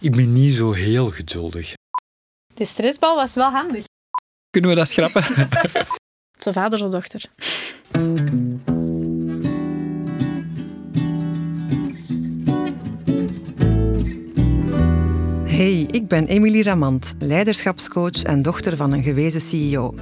Ik 0.00 0.16
ben 0.16 0.32
niet 0.32 0.52
zo 0.52 0.72
heel 0.72 1.10
geduldig. 1.10 1.74
De 2.54 2.64
stressbal 2.64 3.16
was 3.16 3.34
wel 3.34 3.50
handig. 3.50 3.84
Kunnen 4.50 4.70
we 4.70 4.76
dat 4.76 4.88
schrappen? 4.88 5.22
Zo 6.38 6.52
vader, 6.52 6.78
zo 6.78 6.88
dochter. 6.88 7.24
Hey, 15.44 15.86
ik 15.90 16.08
ben 16.08 16.26
Emilie 16.26 16.62
Ramant, 16.62 17.14
leiderschapscoach 17.18 18.22
en 18.22 18.42
dochter 18.42 18.76
van 18.76 18.92
een 18.92 19.02
gewezen 19.02 19.40
CEO. 19.40 19.94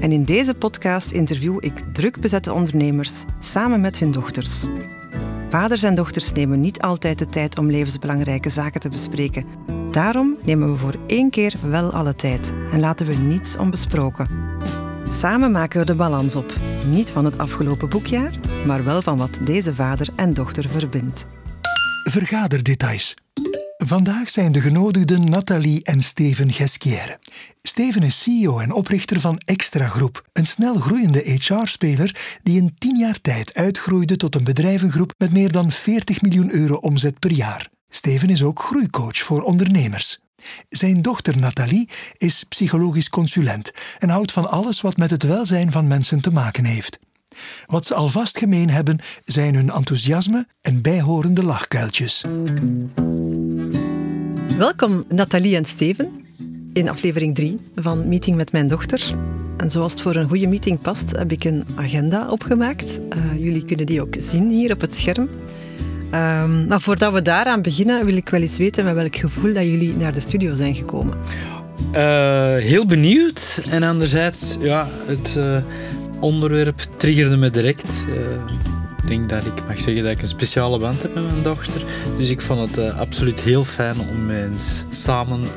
En 0.00 0.12
in 0.12 0.24
deze 0.24 0.54
podcast 0.54 1.10
interview 1.10 1.56
ik 1.60 1.84
druk 1.92 2.20
bezette 2.20 2.52
ondernemers 2.52 3.24
samen 3.38 3.80
met 3.80 3.98
hun 3.98 4.10
dochters. 4.10 4.64
Vaders 5.48 5.82
en 5.82 5.94
dochters 5.94 6.32
nemen 6.32 6.60
niet 6.60 6.80
altijd 6.80 7.18
de 7.18 7.28
tijd 7.28 7.58
om 7.58 7.70
levensbelangrijke 7.70 8.48
zaken 8.48 8.80
te 8.80 8.88
bespreken. 8.88 9.44
Daarom 9.90 10.36
nemen 10.44 10.72
we 10.72 10.78
voor 10.78 10.96
één 11.06 11.30
keer 11.30 11.54
wel 11.62 11.92
alle 11.92 12.14
tijd 12.14 12.52
en 12.72 12.80
laten 12.80 13.06
we 13.06 13.14
niets 13.14 13.56
onbesproken. 13.56 14.28
Samen 15.10 15.50
maken 15.50 15.80
we 15.80 15.86
de 15.86 15.94
balans 15.94 16.36
op. 16.36 16.54
Niet 16.86 17.10
van 17.10 17.24
het 17.24 17.38
afgelopen 17.38 17.88
boekjaar, 17.88 18.32
maar 18.66 18.84
wel 18.84 19.02
van 19.02 19.18
wat 19.18 19.38
deze 19.42 19.74
vader 19.74 20.08
en 20.16 20.34
dochter 20.34 20.68
verbindt. 20.68 21.26
Vergaderdetails. 22.04 23.14
Vandaag 23.76 24.30
zijn 24.30 24.52
de 24.52 24.60
genodigden 24.60 25.30
Nathalie 25.30 25.84
en 25.84 26.02
Steven 26.02 26.52
Gesquière. 26.52 27.18
Steven 27.62 28.02
is 28.02 28.22
CEO 28.22 28.58
en 28.58 28.72
oprichter 28.72 29.20
van 29.20 29.38
Extra 29.44 29.86
Groep, 29.86 30.28
een 30.32 30.46
snel 30.46 30.74
groeiende 30.74 31.18
HR-speler 31.18 32.38
die 32.42 32.60
in 32.60 32.74
tien 32.78 32.96
jaar 32.96 33.20
tijd 33.20 33.54
uitgroeide 33.54 34.16
tot 34.16 34.34
een 34.34 34.44
bedrijvengroep 34.44 35.14
met 35.18 35.32
meer 35.32 35.52
dan 35.52 35.70
40 35.70 36.22
miljoen 36.22 36.54
euro 36.54 36.74
omzet 36.74 37.18
per 37.18 37.32
jaar. 37.32 37.68
Steven 37.88 38.30
is 38.30 38.42
ook 38.42 38.60
groeicoach 38.60 39.18
voor 39.18 39.42
ondernemers. 39.42 40.18
Zijn 40.68 41.02
dochter 41.02 41.38
Nathalie 41.38 41.88
is 42.16 42.44
psychologisch 42.48 43.08
consulent 43.08 43.72
en 43.98 44.08
houdt 44.08 44.32
van 44.32 44.50
alles 44.50 44.80
wat 44.80 44.96
met 44.96 45.10
het 45.10 45.22
welzijn 45.22 45.72
van 45.72 45.86
mensen 45.86 46.20
te 46.20 46.32
maken 46.32 46.64
heeft. 46.64 46.98
Wat 47.66 47.86
ze 47.86 47.94
alvast 47.94 48.38
gemeen 48.38 48.70
hebben 48.70 48.98
zijn 49.24 49.54
hun 49.54 49.70
enthousiasme 49.70 50.46
en 50.60 50.82
bijhorende 50.82 51.44
lachkuiltjes. 51.44 52.24
Welkom 54.58 55.04
Nathalie 55.08 55.56
en 55.56 55.64
Steven 55.64 56.26
in 56.72 56.88
aflevering 56.88 57.34
3 57.34 57.60
van 57.74 58.08
Meeting 58.08 58.36
met 58.36 58.52
mijn 58.52 58.68
dochter. 58.68 59.14
En 59.56 59.70
zoals 59.70 59.92
het 59.92 60.00
voor 60.00 60.14
een 60.14 60.28
goede 60.28 60.46
meeting 60.46 60.80
past, 60.80 61.16
heb 61.16 61.32
ik 61.32 61.44
een 61.44 61.64
agenda 61.74 62.30
opgemaakt. 62.30 62.98
Uh, 63.16 63.44
jullie 63.44 63.64
kunnen 63.64 63.86
die 63.86 64.00
ook 64.00 64.14
zien 64.18 64.50
hier 64.50 64.72
op 64.72 64.80
het 64.80 64.96
scherm. 64.96 65.28
Um, 66.14 66.66
maar 66.66 66.80
voordat 66.80 67.12
we 67.12 67.22
daaraan 67.22 67.62
beginnen, 67.62 68.04
wil 68.04 68.16
ik 68.16 68.28
wel 68.28 68.40
eens 68.40 68.58
weten 68.58 68.84
met 68.84 68.94
welk 68.94 69.16
gevoel 69.16 69.54
dat 69.54 69.64
jullie 69.64 69.96
naar 69.96 70.12
de 70.12 70.20
studio 70.20 70.54
zijn 70.54 70.74
gekomen. 70.74 71.18
Uh, 71.92 72.56
heel 72.56 72.86
benieuwd. 72.86 73.62
En 73.70 73.82
anderzijds, 73.82 74.56
ja, 74.60 74.88
het 75.06 75.34
uh, 75.38 75.56
onderwerp 76.20 76.78
triggerde 76.96 77.36
me 77.36 77.50
direct. 77.50 78.04
Ik 79.06 79.12
denk 79.12 79.28
dat 79.28 79.44
ik 79.44 79.66
mag 79.66 79.80
zeggen 79.80 80.02
dat 80.02 80.12
ik 80.12 80.20
een 80.20 80.28
speciale 80.28 80.78
band 80.78 81.02
heb 81.02 81.14
met 81.14 81.24
mijn 81.24 81.42
dochter. 81.42 81.84
Dus 82.16 82.30
ik 82.30 82.40
vond 82.40 82.60
het 82.60 82.78
uh, 82.78 82.98
absoluut 82.98 83.40
heel 83.40 83.64
fijn 83.64 84.00
om 84.00 84.30
eens 84.30 84.84
samen 84.90 85.40
uh, 85.42 85.48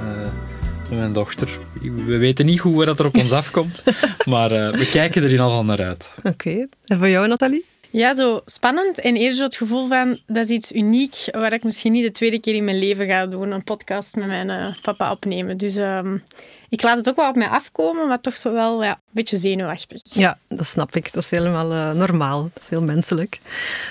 met 0.90 1.00
mijn 1.00 1.14
dochter. 1.14 1.50
We 1.82 2.18
weten 2.18 2.46
niet 2.46 2.60
hoe 2.60 2.86
dat 2.86 3.00
er 3.00 3.06
op 3.06 3.18
ons 3.18 3.32
afkomt, 3.42 3.84
maar 4.26 4.52
uh, 4.52 4.70
we 4.70 4.90
kijken 4.90 5.22
er 5.22 5.28
in 5.28 5.32
ieder 5.32 5.46
geval 5.46 5.66
naar 5.66 5.82
uit. 5.82 6.16
Oké. 6.18 6.30
Okay. 6.30 6.68
En 6.86 6.98
voor 6.98 7.10
jou, 7.10 7.28
Nathalie? 7.28 7.66
Ja, 7.92 8.16
zo 8.16 8.42
spannend 8.46 9.00
en 9.00 9.16
eerder 9.16 9.38
zo 9.38 9.44
het 9.44 9.56
gevoel 9.56 9.88
van 9.88 10.20
dat 10.28 10.44
is 10.44 10.50
iets 10.50 10.72
uniek 10.72 11.28
waar 11.32 11.54
ik 11.54 11.64
misschien 11.64 11.92
niet 11.92 12.06
de 12.06 12.12
tweede 12.12 12.40
keer 12.40 12.56
in 12.56 12.64
mijn 12.64 12.80
leven 12.80 13.08
ga 13.08 13.28
doen, 13.28 13.52
een 13.52 13.64
podcast 13.64 14.16
met 14.16 14.28
mijn 14.28 14.76
papa 14.82 15.12
opnemen. 15.12 15.58
Dus 15.58 15.76
um, 15.76 16.24
ik 16.70 16.82
laat 16.82 16.98
het 16.98 17.10
ook 17.10 17.16
wel 17.16 17.30
op 17.30 17.36
mij 17.36 17.48
afkomen, 17.48 18.08
maar 18.08 18.22
toch 18.22 18.36
zo 18.36 18.52
wel 18.52 18.84
ja, 18.84 18.92
een 18.92 19.12
beetje 19.12 19.38
zenuwachtig. 19.38 20.02
Ja, 20.04 20.38
dat 20.48 20.68
snap 20.68 20.96
ik. 20.96 21.14
Dat 21.14 21.24
is 21.24 21.30
helemaal 21.30 21.72
uh, 21.72 21.92
normaal. 21.92 22.44
Dat 22.54 22.64
is 22.64 22.70
heel 22.70 22.82
menselijk. 22.82 23.40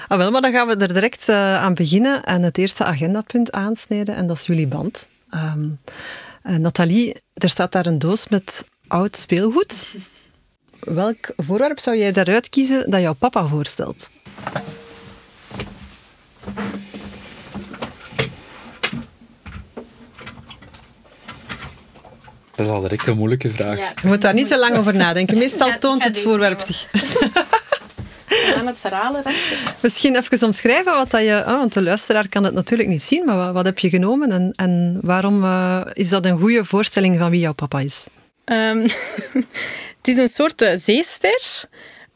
Ah, 0.08 0.18
wel, 0.18 0.30
maar 0.30 0.40
dan 0.40 0.52
gaan 0.52 0.66
we 0.66 0.76
er 0.76 0.94
direct 0.94 1.28
uh, 1.28 1.62
aan 1.62 1.74
beginnen 1.74 2.24
en 2.24 2.42
het 2.42 2.58
eerste 2.58 2.84
agendapunt 2.84 3.52
aansnijden. 3.52 4.14
En 4.14 4.26
dat 4.26 4.36
is 4.36 4.46
jullie 4.46 4.66
band. 4.66 5.08
Uh, 5.30 5.52
Nathalie, 6.42 7.16
er 7.34 7.50
staat 7.50 7.72
daar 7.72 7.86
een 7.86 7.98
doos 7.98 8.28
met 8.28 8.66
oud 8.88 9.16
speelgoed. 9.16 9.84
Welk 10.80 11.16
voorwerp 11.36 11.78
zou 11.78 11.96
jij 11.96 12.12
daaruit 12.12 12.48
kiezen 12.48 12.90
dat 12.90 13.00
jouw 13.00 13.14
papa 13.14 13.46
voorstelt? 13.46 14.10
Dat 22.54 22.66
is 22.66 22.72
al 22.72 22.80
direct 22.80 23.06
een 23.06 23.16
moeilijke 23.16 23.50
vraag. 23.50 23.78
Ja. 23.78 23.92
Je 24.02 24.08
moet 24.08 24.20
daar 24.20 24.34
niet 24.34 24.48
te 24.48 24.58
lang 24.58 24.76
over 24.76 24.94
nadenken. 24.94 25.38
Meestal 25.38 25.78
toont 25.78 26.04
het 26.04 26.18
voorwerp 26.18 26.60
zich. 26.60 26.86
Aan 28.58 28.66
het 28.66 28.78
verhaal 28.78 29.10
erachter. 29.10 29.74
Misschien 29.80 30.16
even 30.16 30.46
omschrijven 30.46 30.92
wat 30.92 31.10
dat 31.10 31.20
je... 31.20 31.42
Oh, 31.46 31.58
want 31.58 31.72
de 31.72 31.82
luisteraar 31.82 32.28
kan 32.28 32.44
het 32.44 32.54
natuurlijk 32.54 32.88
niet 32.88 33.02
zien, 33.02 33.24
maar 33.24 33.36
wat, 33.36 33.52
wat 33.52 33.64
heb 33.64 33.78
je 33.78 33.88
genomen 33.88 34.32
en, 34.32 34.52
en 34.56 34.98
waarom 35.02 35.44
uh, 35.44 35.80
is 35.92 36.08
dat 36.08 36.24
een 36.24 36.38
goede 36.38 36.64
voorstelling 36.64 37.18
van 37.18 37.30
wie 37.30 37.40
jouw 37.40 37.52
papa 37.52 37.80
is? 37.80 38.06
Um, 38.44 38.86
het 39.98 40.08
is 40.08 40.16
een 40.16 40.28
soort 40.28 40.62
uh, 40.62 40.70
zeester. 40.74 41.64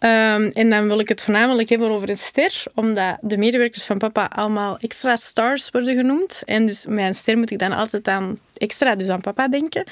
Um, 0.05 0.49
en 0.49 0.71
dan 0.71 0.87
wil 0.87 0.99
ik 0.99 1.09
het 1.09 1.23
voornamelijk 1.23 1.69
hebben 1.69 1.91
over 1.91 2.11
een 2.11 2.17
ster, 2.17 2.63
omdat 2.75 3.17
de 3.21 3.37
medewerkers 3.37 3.85
van 3.85 3.99
papa 3.99 4.31
allemaal 4.35 4.79
extra 4.79 5.17
stars 5.17 5.71
worden 5.71 5.97
genoemd. 5.97 6.43
En 6.45 6.67
dus 6.67 6.87
een 6.89 7.15
ster 7.15 7.39
moet 7.39 7.51
ik 7.51 7.59
dan 7.59 7.73
altijd 7.73 8.09
aan 8.09 8.39
extra, 8.57 8.97
dus 8.97 9.09
aan 9.09 9.21
papa 9.21 9.49
denken. 9.49 9.85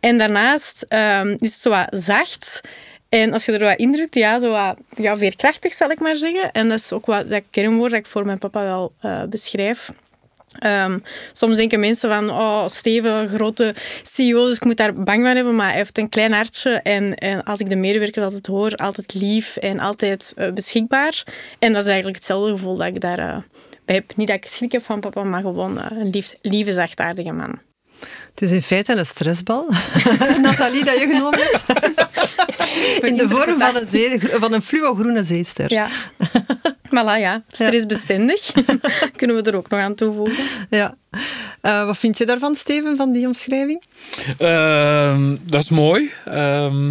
En 0.00 0.18
daarnaast 0.18 0.86
um, 0.88 1.30
is 1.30 1.50
het 1.50 1.60
zo 1.60 1.70
wat 1.70 1.86
zacht. 1.90 2.60
En 3.08 3.32
als 3.32 3.44
je 3.44 3.52
er 3.52 3.64
wat 3.64 3.78
indrukt, 3.78 4.14
ja, 4.14 4.40
zo 4.40 4.50
wat 4.50 4.76
ja, 4.90 5.16
veerkrachtig 5.16 5.74
zal 5.74 5.90
ik 5.90 6.00
maar 6.00 6.16
zeggen. 6.16 6.52
En 6.52 6.68
dat 6.68 6.78
is 6.78 6.92
ook 6.92 7.06
wat 7.06 7.28
dat 7.28 7.42
kernwoord 7.50 7.90
dat 7.90 8.00
ik 8.00 8.06
voor 8.06 8.26
mijn 8.26 8.38
papa 8.38 8.62
wel 8.62 8.92
uh, 9.04 9.24
beschrijf. 9.24 9.90
Um, 10.60 11.02
soms 11.32 11.56
denken 11.56 11.80
mensen 11.80 12.08
van, 12.10 12.30
oh, 12.30 12.68
Steven, 12.68 13.28
grote 13.28 13.74
CEO, 14.02 14.46
dus 14.46 14.56
ik 14.56 14.64
moet 14.64 14.76
daar 14.76 14.94
bang 14.94 15.24
van 15.24 15.36
hebben. 15.36 15.54
Maar 15.56 15.66
hij 15.66 15.76
heeft 15.76 15.98
een 15.98 16.08
klein 16.08 16.32
hartje. 16.32 16.70
En, 16.70 17.14
en 17.14 17.42
als 17.42 17.60
ik 17.60 17.68
de 17.68 17.76
medewerker 17.76 18.22
altijd 18.22 18.46
hoor, 18.46 18.76
altijd 18.76 19.14
lief 19.14 19.56
en 19.56 19.78
altijd 19.78 20.32
uh, 20.36 20.52
beschikbaar. 20.52 21.24
En 21.58 21.72
dat 21.72 21.80
is 21.80 21.86
eigenlijk 21.86 22.16
hetzelfde 22.16 22.50
gevoel 22.50 22.76
dat 22.76 22.86
ik 22.86 23.00
daar 23.00 23.18
uh, 23.18 23.36
bij 23.84 23.94
heb. 23.94 24.16
Niet 24.16 24.28
dat 24.28 24.36
ik 24.36 24.46
schrik 24.46 24.72
heb 24.72 24.84
van 24.84 25.00
papa, 25.00 25.22
maar 25.22 25.42
gewoon 25.42 25.78
uh, 25.78 25.86
een 25.90 26.10
lief, 26.10 26.34
lieve, 26.42 26.72
zachtaardige 26.72 27.32
man. 27.32 27.58
Het 28.34 28.42
is 28.42 28.50
in 28.50 28.62
feite 28.62 28.96
een 28.96 29.06
stressbal, 29.06 29.66
Nathalie, 30.42 30.84
dat 30.84 31.00
je 31.00 31.06
genomen 31.06 31.40
hebt. 31.40 31.64
In 33.08 33.16
de 33.16 33.28
vorm 33.28 33.60
van 33.60 33.76
een, 33.76 33.86
zee, 33.86 34.20
van 34.20 34.52
een 34.52 34.62
fluo-groene 34.62 35.24
zeester. 35.24 35.72
Ja. 35.72 35.88
Voilà, 36.92 37.18
ja. 37.18 37.42
Stressbestendig. 37.50 38.52
Kunnen 39.16 39.36
we 39.36 39.42
er 39.42 39.56
ook 39.56 39.68
nog 39.68 39.80
aan 39.80 39.94
toevoegen. 39.94 40.44
Ja. 40.70 40.94
Uh, 41.62 41.84
wat 41.84 41.98
vind 41.98 42.18
je 42.18 42.26
daarvan, 42.26 42.56
Steven, 42.56 42.96
van 42.96 43.12
die 43.12 43.26
omschrijving? 43.26 43.82
Uh, 44.38 45.30
dat 45.42 45.62
is 45.62 45.70
mooi. 45.70 46.10
Uh, 46.28 46.88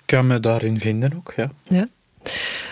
ik 0.00 0.06
kan 0.06 0.26
me 0.26 0.40
daarin 0.40 0.80
vinden 0.80 1.14
ook, 1.16 1.32
ja. 1.36 1.50
ja. 1.62 1.88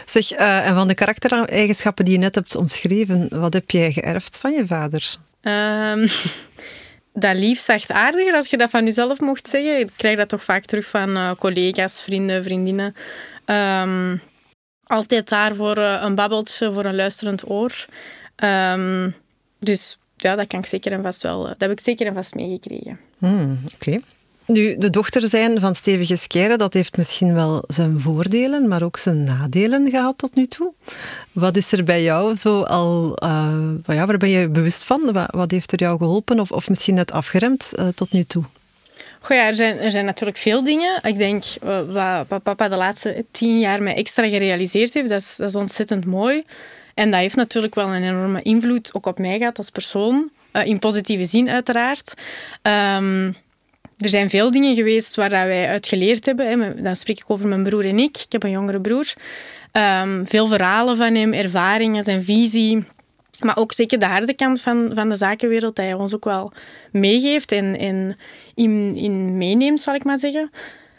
Zeg, 0.06 0.32
uh, 0.32 0.66
en 0.66 0.74
van 0.74 0.88
de 0.88 0.94
karaktereigenschappen 0.94 2.04
die 2.04 2.14
je 2.14 2.20
net 2.20 2.34
hebt 2.34 2.56
omschreven, 2.56 3.28
wat 3.40 3.52
heb 3.52 3.70
jij 3.70 3.92
geërfd 3.92 4.38
van 4.38 4.52
je 4.52 4.66
vader? 4.66 5.16
Ehm, 5.40 6.08
dat 7.24 7.36
lief 7.36 7.60
zachtaardiger, 7.60 8.34
als 8.34 8.50
je 8.50 8.56
dat 8.56 8.70
van 8.70 8.84
jezelf 8.84 9.20
mocht 9.20 9.48
zeggen. 9.48 9.78
Ik 9.78 9.90
krijg 9.96 10.16
dat 10.16 10.28
toch 10.28 10.44
vaak 10.44 10.64
terug 10.64 10.86
van 10.86 11.10
uh, 11.10 11.30
collega's, 11.38 12.02
vrienden, 12.02 12.44
vriendinnen. 12.44 12.94
Um, 13.46 14.20
altijd 14.86 15.28
daar 15.28 15.54
voor 15.54 15.78
uh, 15.78 16.00
een 16.02 16.14
babbeltje, 16.14 16.72
voor 16.72 16.84
een 16.84 16.96
luisterend 16.96 17.50
oor. 17.50 17.86
Um, 18.44 19.14
dus 19.58 19.98
ja, 20.16 20.36
dat 20.36 20.46
kan 20.46 20.58
ik 20.58 20.66
zeker 20.66 20.92
en 20.92 21.02
vast 21.02 21.22
wel. 21.22 21.42
Dat 21.42 21.54
heb 21.58 21.70
ik 21.70 21.80
zeker 21.80 22.06
en 22.06 22.14
vast 22.14 22.34
meegekregen. 22.34 23.00
Hmm, 23.18 23.60
Oké. 23.74 24.00
Nu, 24.46 24.76
de 24.76 24.90
dochter 24.90 25.28
zijn 25.28 25.60
van 25.60 25.74
Stevige 25.74 26.16
Skijren, 26.16 26.58
dat 26.58 26.72
heeft 26.72 26.96
misschien 26.96 27.34
wel 27.34 27.64
zijn 27.66 28.00
voordelen, 28.00 28.68
maar 28.68 28.82
ook 28.82 28.98
zijn 28.98 29.24
nadelen 29.24 29.90
gehad 29.90 30.18
tot 30.18 30.34
nu 30.34 30.46
toe. 30.46 30.72
Wat 31.32 31.56
is 31.56 31.72
er 31.72 31.84
bij 31.84 32.02
jou 32.02 32.36
zo 32.36 32.62
al, 32.62 33.16
uh, 33.24 33.58
ja, 33.86 34.06
waar 34.06 34.18
ben 34.18 34.28
je 34.28 34.48
bewust 34.48 34.84
van? 34.84 35.26
Wat, 35.30 35.50
heeft 35.50 35.72
er 35.72 35.78
jou 35.78 35.98
geholpen 35.98 36.40
of, 36.40 36.50
of 36.50 36.68
misschien 36.68 36.94
net 36.94 37.12
afgeremd 37.12 37.72
tot 37.94 38.12
nu 38.12 38.24
toe? 38.24 38.44
Goh, 39.24 39.36
er, 39.36 39.90
zijn, 39.90 40.04
natuurlijk 40.04 40.38
veel 40.38 40.64
dingen. 40.64 41.00
Ik 41.02 41.18
denk, 41.18 41.44
uh, 41.64 41.80
wat, 42.28 42.42
papa 42.42 42.68
de 42.68 42.76
laatste 42.76 43.24
tien 43.30 43.58
jaar 43.58 43.82
mij 43.82 43.94
extra 43.94 44.28
gerealiseerd 44.28 44.94
heeft, 44.94 45.08
dat 45.08 45.20
is, 45.20 45.36
dat 45.36 45.48
is 45.48 45.54
ontzettend 45.54 46.04
mooi. 46.04 46.44
En 46.94 47.10
dat 47.10 47.20
heeft 47.20 47.36
natuurlijk 47.36 47.74
wel 47.74 47.88
een 47.88 48.02
enorme 48.02 48.42
invloed 48.42 48.94
ook 48.94 49.06
op 49.06 49.18
mij 49.18 49.38
gehad 49.38 49.58
als 49.58 49.70
persoon. 49.70 50.30
in 50.64 50.78
positieve 50.78 51.24
zin, 51.24 51.50
uiteraard. 51.50 52.14
Um, 52.96 53.36
er 53.98 54.08
zijn 54.08 54.30
veel 54.30 54.50
dingen 54.50 54.74
geweest 54.74 55.14
waar 55.14 55.30
wij 55.30 55.68
uit 55.68 55.86
geleerd 55.86 56.24
hebben. 56.24 56.82
Dan 56.82 56.96
spreek 56.96 57.18
ik 57.18 57.30
over 57.30 57.48
mijn 57.48 57.62
broer 57.62 57.84
en 57.84 57.98
ik. 57.98 58.16
Ik 58.16 58.32
heb 58.32 58.42
een 58.42 58.50
jongere 58.50 58.80
broer. 58.80 59.12
Um, 59.72 60.26
veel 60.26 60.46
verhalen 60.46 60.96
van 60.96 61.14
hem, 61.14 61.32
ervaringen, 61.32 62.04
zijn 62.04 62.22
visie. 62.22 62.84
Maar 63.44 63.56
ook 63.56 63.72
zeker 63.72 63.98
de 63.98 64.06
harde 64.06 64.34
kant 64.34 64.60
van, 64.60 64.90
van 64.94 65.08
de 65.08 65.16
zakenwereld, 65.16 65.76
hij 65.76 65.94
ons 65.94 66.14
ook 66.14 66.24
wel 66.24 66.52
meegeeft 66.92 67.52
en, 67.52 67.76
in, 68.54 68.96
in 68.96 69.36
meeneemt, 69.36 69.80
zal 69.80 69.94
ik 69.94 70.04
maar 70.04 70.18
zeggen. 70.18 70.50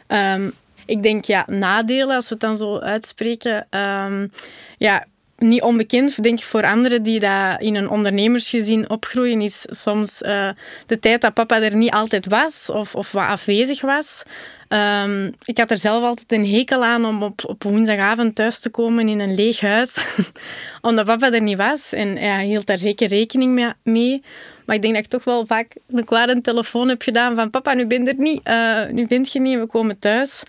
Ehm, 0.08 0.50
ik 0.86 1.04
denk, 1.04 1.26
ja, 1.26 1.44
nadelen, 1.48 2.16
als 2.16 2.28
we 2.28 2.34
het 2.34 2.44
dan 2.44 2.58
zo 2.58 2.80
uitspreken. 2.80 3.68
Um, 3.70 4.32
ja, 4.78 5.06
niet 5.38 5.62
onbekend, 5.62 6.24
denk 6.24 6.40
ik, 6.40 6.46
voor 6.46 6.66
anderen 6.66 7.04
die 7.04 7.20
dat 7.20 7.62
in 7.62 7.76
een 7.76 7.90
ondernemersgezin 7.90 8.90
opgroeien, 8.90 9.42
is 9.42 9.66
soms 9.70 10.22
uh, 10.22 10.50
de 10.86 11.00
tijd 11.00 11.22
dat 11.22 11.34
papa 11.34 11.62
er 11.62 11.76
niet 11.76 11.92
altijd 11.92 12.28
was 12.28 12.70
of, 12.70 12.96
of 12.96 13.12
wat 13.12 13.28
afwezig 13.28 13.82
was. 13.82 14.24
Um, 14.70 15.34
ik 15.46 15.58
had 15.58 15.72
er 15.72 15.78
zelf 15.78 16.04
altijd 16.04 16.32
een 16.32 16.48
hekel 16.48 16.84
aan 16.84 17.06
om 17.06 17.24
op, 17.24 17.46
op 17.48 17.64
woensdagavond 17.64 18.36
thuis 18.36 18.60
te 18.60 18.70
komen 18.70 19.10
in 19.10 19.20
een 19.20 19.36
leeg 19.36 19.60
huis, 19.60 20.06
omdat 20.82 21.06
papa 21.06 21.32
er 21.32 21.42
niet 21.42 21.58
was. 21.58 21.94
En 21.94 22.18
hij 22.18 22.46
hield 22.46 22.66
daar 22.66 22.78
zeker 22.78 23.08
rekening 23.08 23.74
mee. 23.84 24.24
Maar 24.66 24.76
ik 24.76 24.82
denk 24.82 24.94
dat 24.94 25.04
ik 25.04 25.10
toch 25.10 25.24
wel 25.24 25.46
vaak 25.46 25.76
een 25.88 26.06
kwade 26.06 26.42
telefoon 26.42 26.88
heb 26.88 27.02
gedaan 27.02 27.36
van 27.36 27.50
papa, 27.50 27.74
nu 27.74 27.88
ben 27.88 28.04
je 28.04 28.10
er 28.10 28.18
niet, 28.18 28.50
uh, 28.50 28.86
nu 28.92 29.08
bent 29.08 29.32
je 29.32 29.40
niet, 29.40 29.60
we 29.60 29.66
komen 29.66 30.00
thuis. 30.00 30.44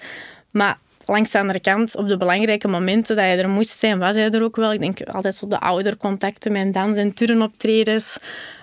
Maar 0.50 0.78
langs 1.06 1.31
de 1.31 1.38
andere 1.38 1.61
kant, 1.61 1.97
op 1.97 2.08
de 2.08 2.17
belangrijke 2.17 2.69
momenten 2.69 3.17
dat 3.17 3.25
je 3.25 3.31
er 3.31 3.49
moest 3.49 3.79
zijn, 3.79 3.99
was 3.99 4.14
hij 4.14 4.31
er 4.31 4.43
ook 4.43 4.56
wel. 4.56 4.73
Ik 4.73 4.81
denk 4.81 5.03
altijd 5.03 5.35
zo 5.35 5.47
de 5.47 5.61
oudercontacten, 5.61 6.53
mijn 6.53 6.73
dans- 6.73 6.99
en 6.99 7.12
turnoptredens. 7.12 8.19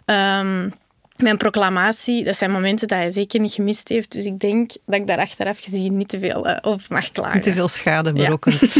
Um, 0.05 0.73
mijn 1.17 1.37
proclamatie, 1.37 2.23
dat 2.23 2.35
zijn 2.35 2.51
momenten 2.51 2.87
dat 2.87 2.97
hij 2.97 3.09
zeker 3.09 3.39
niet 3.39 3.53
gemist 3.53 3.87
heeft. 3.87 4.11
Dus 4.11 4.25
ik 4.25 4.39
denk 4.39 4.71
dat 4.85 4.99
ik 4.99 5.07
daar 5.07 5.17
achteraf 5.17 5.59
gezien 5.59 5.97
niet 5.97 6.09
te 6.09 6.19
veel 6.19 6.47
uh, 6.47 6.57
over 6.61 6.85
mag 6.89 7.11
klagen. 7.11 7.33
Niet 7.33 7.43
te 7.43 7.53
veel 7.53 7.67
schade 7.67 8.13
berokkend. 8.13 8.73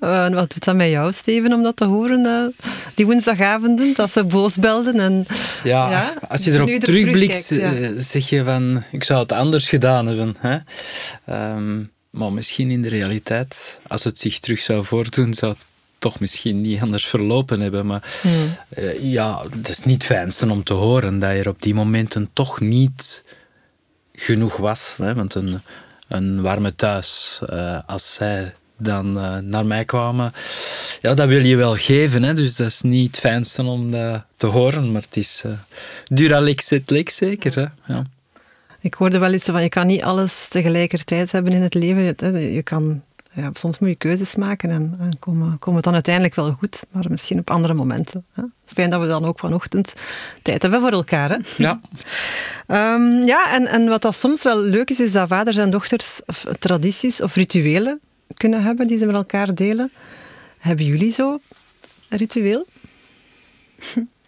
Ja. 0.00 0.28
uh, 0.28 0.34
wat 0.38 0.52
doet 0.52 0.64
dat 0.64 0.74
met 0.74 0.88
jou, 0.88 1.12
Steven, 1.12 1.52
om 1.52 1.62
dat 1.62 1.76
te 1.76 1.84
horen? 1.84 2.20
Uh, 2.20 2.66
die 2.94 3.06
woensdagavonden, 3.06 3.94
dat 3.94 4.10
ze 4.10 4.24
boos 4.24 4.56
belden. 4.56 5.00
En, 5.00 5.26
ja, 5.64 5.90
ja 5.90 6.14
als 6.28 6.44
je 6.44 6.52
erop 6.52 6.68
er 6.68 6.80
terugblikt, 6.80 7.48
ja. 7.48 7.98
zeg 7.98 8.28
je 8.28 8.44
van, 8.44 8.82
ik 8.92 9.04
zou 9.04 9.20
het 9.20 9.32
anders 9.32 9.68
gedaan 9.68 10.06
hebben. 10.06 10.36
Hè? 10.38 10.58
Um, 11.56 11.90
maar 12.10 12.32
misschien 12.32 12.70
in 12.70 12.82
de 12.82 12.88
realiteit, 12.88 13.80
als 13.86 14.04
het 14.04 14.18
zich 14.18 14.38
terug 14.38 14.60
zou 14.60 14.84
voordoen, 14.84 15.34
zou 15.34 15.52
het 15.52 15.64
toch 15.98 16.20
misschien 16.20 16.60
niet 16.60 16.80
anders 16.80 17.06
verlopen 17.06 17.60
hebben. 17.60 17.86
Maar 17.86 18.18
hmm. 18.20 18.56
uh, 18.78 19.02
ja, 19.02 19.44
het 19.50 19.68
is 19.68 19.84
niet 19.84 20.04
fijnste 20.04 20.50
om 20.50 20.64
te 20.64 20.74
horen 20.74 21.18
dat 21.18 21.30
je 21.32 21.38
er 21.38 21.48
op 21.48 21.62
die 21.62 21.74
momenten 21.74 22.30
toch 22.32 22.60
niet 22.60 23.24
genoeg 24.12 24.56
was. 24.56 24.94
Hè? 24.96 25.14
Want 25.14 25.34
een, 25.34 25.60
een 26.08 26.42
warme 26.42 26.74
thuis, 26.74 27.40
uh, 27.52 27.78
als 27.86 28.14
zij 28.14 28.54
dan 28.76 29.16
uh, 29.16 29.38
naar 29.38 29.66
mij 29.66 29.84
kwamen, 29.84 30.32
ja, 31.00 31.14
dat 31.14 31.28
wil 31.28 31.44
je 31.44 31.56
wel 31.56 31.76
geven. 31.76 32.22
Hè? 32.22 32.34
Dus 32.34 32.56
dat 32.56 32.66
is 32.66 32.80
niet 32.80 33.06
het 33.06 33.18
fijnste 33.18 33.62
om 33.62 33.90
dat 33.90 34.24
te 34.36 34.46
horen. 34.46 34.92
Maar 34.92 35.02
het 35.02 35.16
is 35.16 35.44
dura 36.08 36.40
lex 36.40 36.70
et 36.70 36.90
lex 36.90 37.16
zeker. 37.16 37.54
Hè? 37.54 37.94
Ja. 37.94 38.04
Ik 38.80 38.94
hoorde 38.94 39.18
wel 39.18 39.32
eens 39.32 39.44
van, 39.44 39.62
je 39.62 39.68
kan 39.68 39.86
niet 39.86 40.02
alles 40.02 40.46
tegelijkertijd 40.48 41.32
hebben 41.32 41.52
in 41.52 41.62
het 41.62 41.74
leven. 41.74 42.02
Je 42.52 42.62
kan, 42.62 43.02
ja, 43.32 43.50
soms 43.52 43.78
moet 43.78 43.88
je 43.88 43.94
keuzes 43.94 44.34
maken 44.34 44.70
en, 44.70 44.96
en 45.00 45.18
komen, 45.18 45.58
komen 45.58 45.82
dan 45.82 45.94
uiteindelijk 45.94 46.34
wel 46.34 46.52
goed, 46.52 46.82
maar 46.90 47.04
misschien 47.08 47.38
op 47.38 47.50
andere 47.50 47.74
momenten. 47.74 48.24
Hè. 48.32 48.42
Het 48.42 48.52
is 48.66 48.72
fijn 48.72 48.90
dat 48.90 49.00
we 49.00 49.06
dan 49.06 49.24
ook 49.24 49.38
vanochtend 49.38 49.94
tijd 50.42 50.62
hebben 50.62 50.80
voor 50.80 50.92
elkaar. 50.92 51.30
Hè? 51.30 51.36
Ja. 51.56 51.80
um, 52.94 53.22
ja, 53.32 53.54
en, 53.54 53.66
en 53.66 53.88
wat 53.88 54.02
dat 54.02 54.16
soms 54.16 54.42
wel 54.42 54.58
leuk 54.58 54.90
is, 54.90 55.00
is 55.00 55.12
dat 55.12 55.28
vaders 55.28 55.56
en 55.56 55.70
dochters 55.70 56.20
tradities 56.58 57.22
of 57.22 57.34
rituelen 57.34 58.00
kunnen 58.34 58.62
hebben 58.62 58.86
die 58.86 58.98
ze 58.98 59.06
met 59.06 59.14
elkaar 59.14 59.54
delen. 59.54 59.92
Hebben 60.58 60.84
jullie 60.84 61.12
zo 61.12 61.40
een 62.08 62.18
ritueel? 62.18 62.66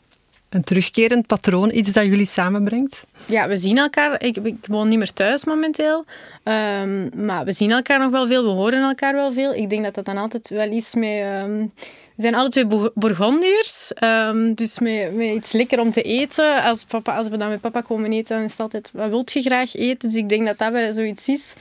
Een 0.52 0.64
terugkerend 0.64 1.26
patroon, 1.26 1.74
iets 1.74 1.92
dat 1.92 2.04
jullie 2.04 2.26
samenbrengt? 2.26 3.02
Ja, 3.26 3.48
we 3.48 3.56
zien 3.56 3.78
elkaar. 3.78 4.22
Ik, 4.22 4.36
ik 4.36 4.56
woon 4.68 4.88
niet 4.88 4.98
meer 4.98 5.12
thuis 5.12 5.44
momenteel. 5.44 6.04
Um, 6.44 7.10
maar 7.24 7.44
we 7.44 7.52
zien 7.52 7.70
elkaar 7.70 7.98
nog 7.98 8.10
wel 8.10 8.26
veel. 8.26 8.44
We 8.44 8.50
horen 8.50 8.82
elkaar 8.82 9.14
wel 9.14 9.32
veel. 9.32 9.54
Ik 9.54 9.70
denk 9.70 9.84
dat 9.84 9.94
dat 9.94 10.04
dan 10.04 10.16
altijd 10.16 10.48
wel 10.48 10.70
iets 10.70 10.94
met... 10.94 11.22
Um, 11.44 11.72
we 12.16 12.22
zijn 12.22 12.34
alle 12.34 12.48
twee 12.48 12.66
Bourgondiërs. 12.94 13.92
Um, 14.04 14.54
dus 14.54 14.78
met, 14.78 15.14
met 15.14 15.34
iets 15.34 15.52
lekker 15.52 15.80
om 15.80 15.92
te 15.92 16.02
eten. 16.02 16.62
Als, 16.62 16.84
papa, 16.84 17.16
als 17.16 17.28
we 17.28 17.36
dan 17.36 17.48
met 17.48 17.60
papa 17.60 17.80
komen 17.80 18.12
eten, 18.12 18.36
dan 18.36 18.44
is 18.44 18.50
het 18.50 18.60
altijd... 18.60 18.90
Wat 18.92 19.08
wilt 19.08 19.32
je 19.32 19.42
graag 19.42 19.74
eten? 19.74 20.08
Dus 20.08 20.18
ik 20.18 20.28
denk 20.28 20.46
dat 20.46 20.58
dat 20.58 20.72
wel 20.72 20.94
zoiets 20.94 21.28
is 21.28 21.54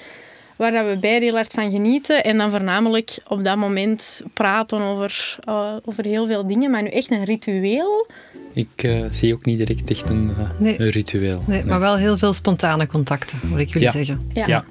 waar 0.62 0.72
dat 0.72 0.86
we 0.86 0.98
beide 0.98 1.26
heel 1.26 1.34
hard 1.34 1.52
van 1.52 1.72
genieten. 1.72 2.24
En 2.24 2.38
dan 2.38 2.50
voornamelijk 2.50 3.18
op 3.28 3.44
dat 3.44 3.58
moment 3.58 4.24
praten 4.34 4.82
over, 4.82 5.38
uh, 5.50 5.76
over 5.86 6.06
heel 6.06 6.28
veel 6.28 6.48
dingen. 6.48 6.72
Maar 6.72 6.82
nu 6.82 6.90
echt 6.90 7.12
een 7.12 7.24
ritueel 7.24 8.08
ik 8.54 8.84
uh, 8.84 9.06
zie 9.12 9.34
ook 9.34 9.46
niet 9.46 9.58
direct 9.58 9.90
echt 9.90 10.10
een, 10.10 10.30
uh, 10.40 10.50
nee. 10.58 10.80
een 10.80 10.90
ritueel. 10.90 11.44
Nee, 11.48 11.58
nee, 11.58 11.68
maar 11.68 11.80
wel 11.80 11.98
heel 11.98 12.18
veel 12.18 12.34
spontane 12.34 12.88
contacten, 12.88 13.40
moet 13.44 13.60
ik 13.60 13.68
jullie 13.68 13.88
ja. 13.88 13.92
zeggen. 13.92 14.30
Ja. 14.34 14.48
ja. 14.48 14.66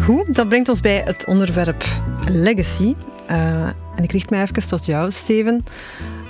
Goed, 0.00 0.34
dat 0.34 0.48
brengt 0.48 0.68
ons 0.68 0.80
bij 0.80 1.02
het 1.04 1.26
onderwerp 1.26 1.84
legacy. 2.30 2.94
Uh, 3.30 3.66
en 3.96 4.02
ik 4.02 4.12
richt 4.12 4.30
mij 4.30 4.42
even 4.42 4.68
tot 4.68 4.86
jou, 4.86 5.10
Steven. 5.10 5.64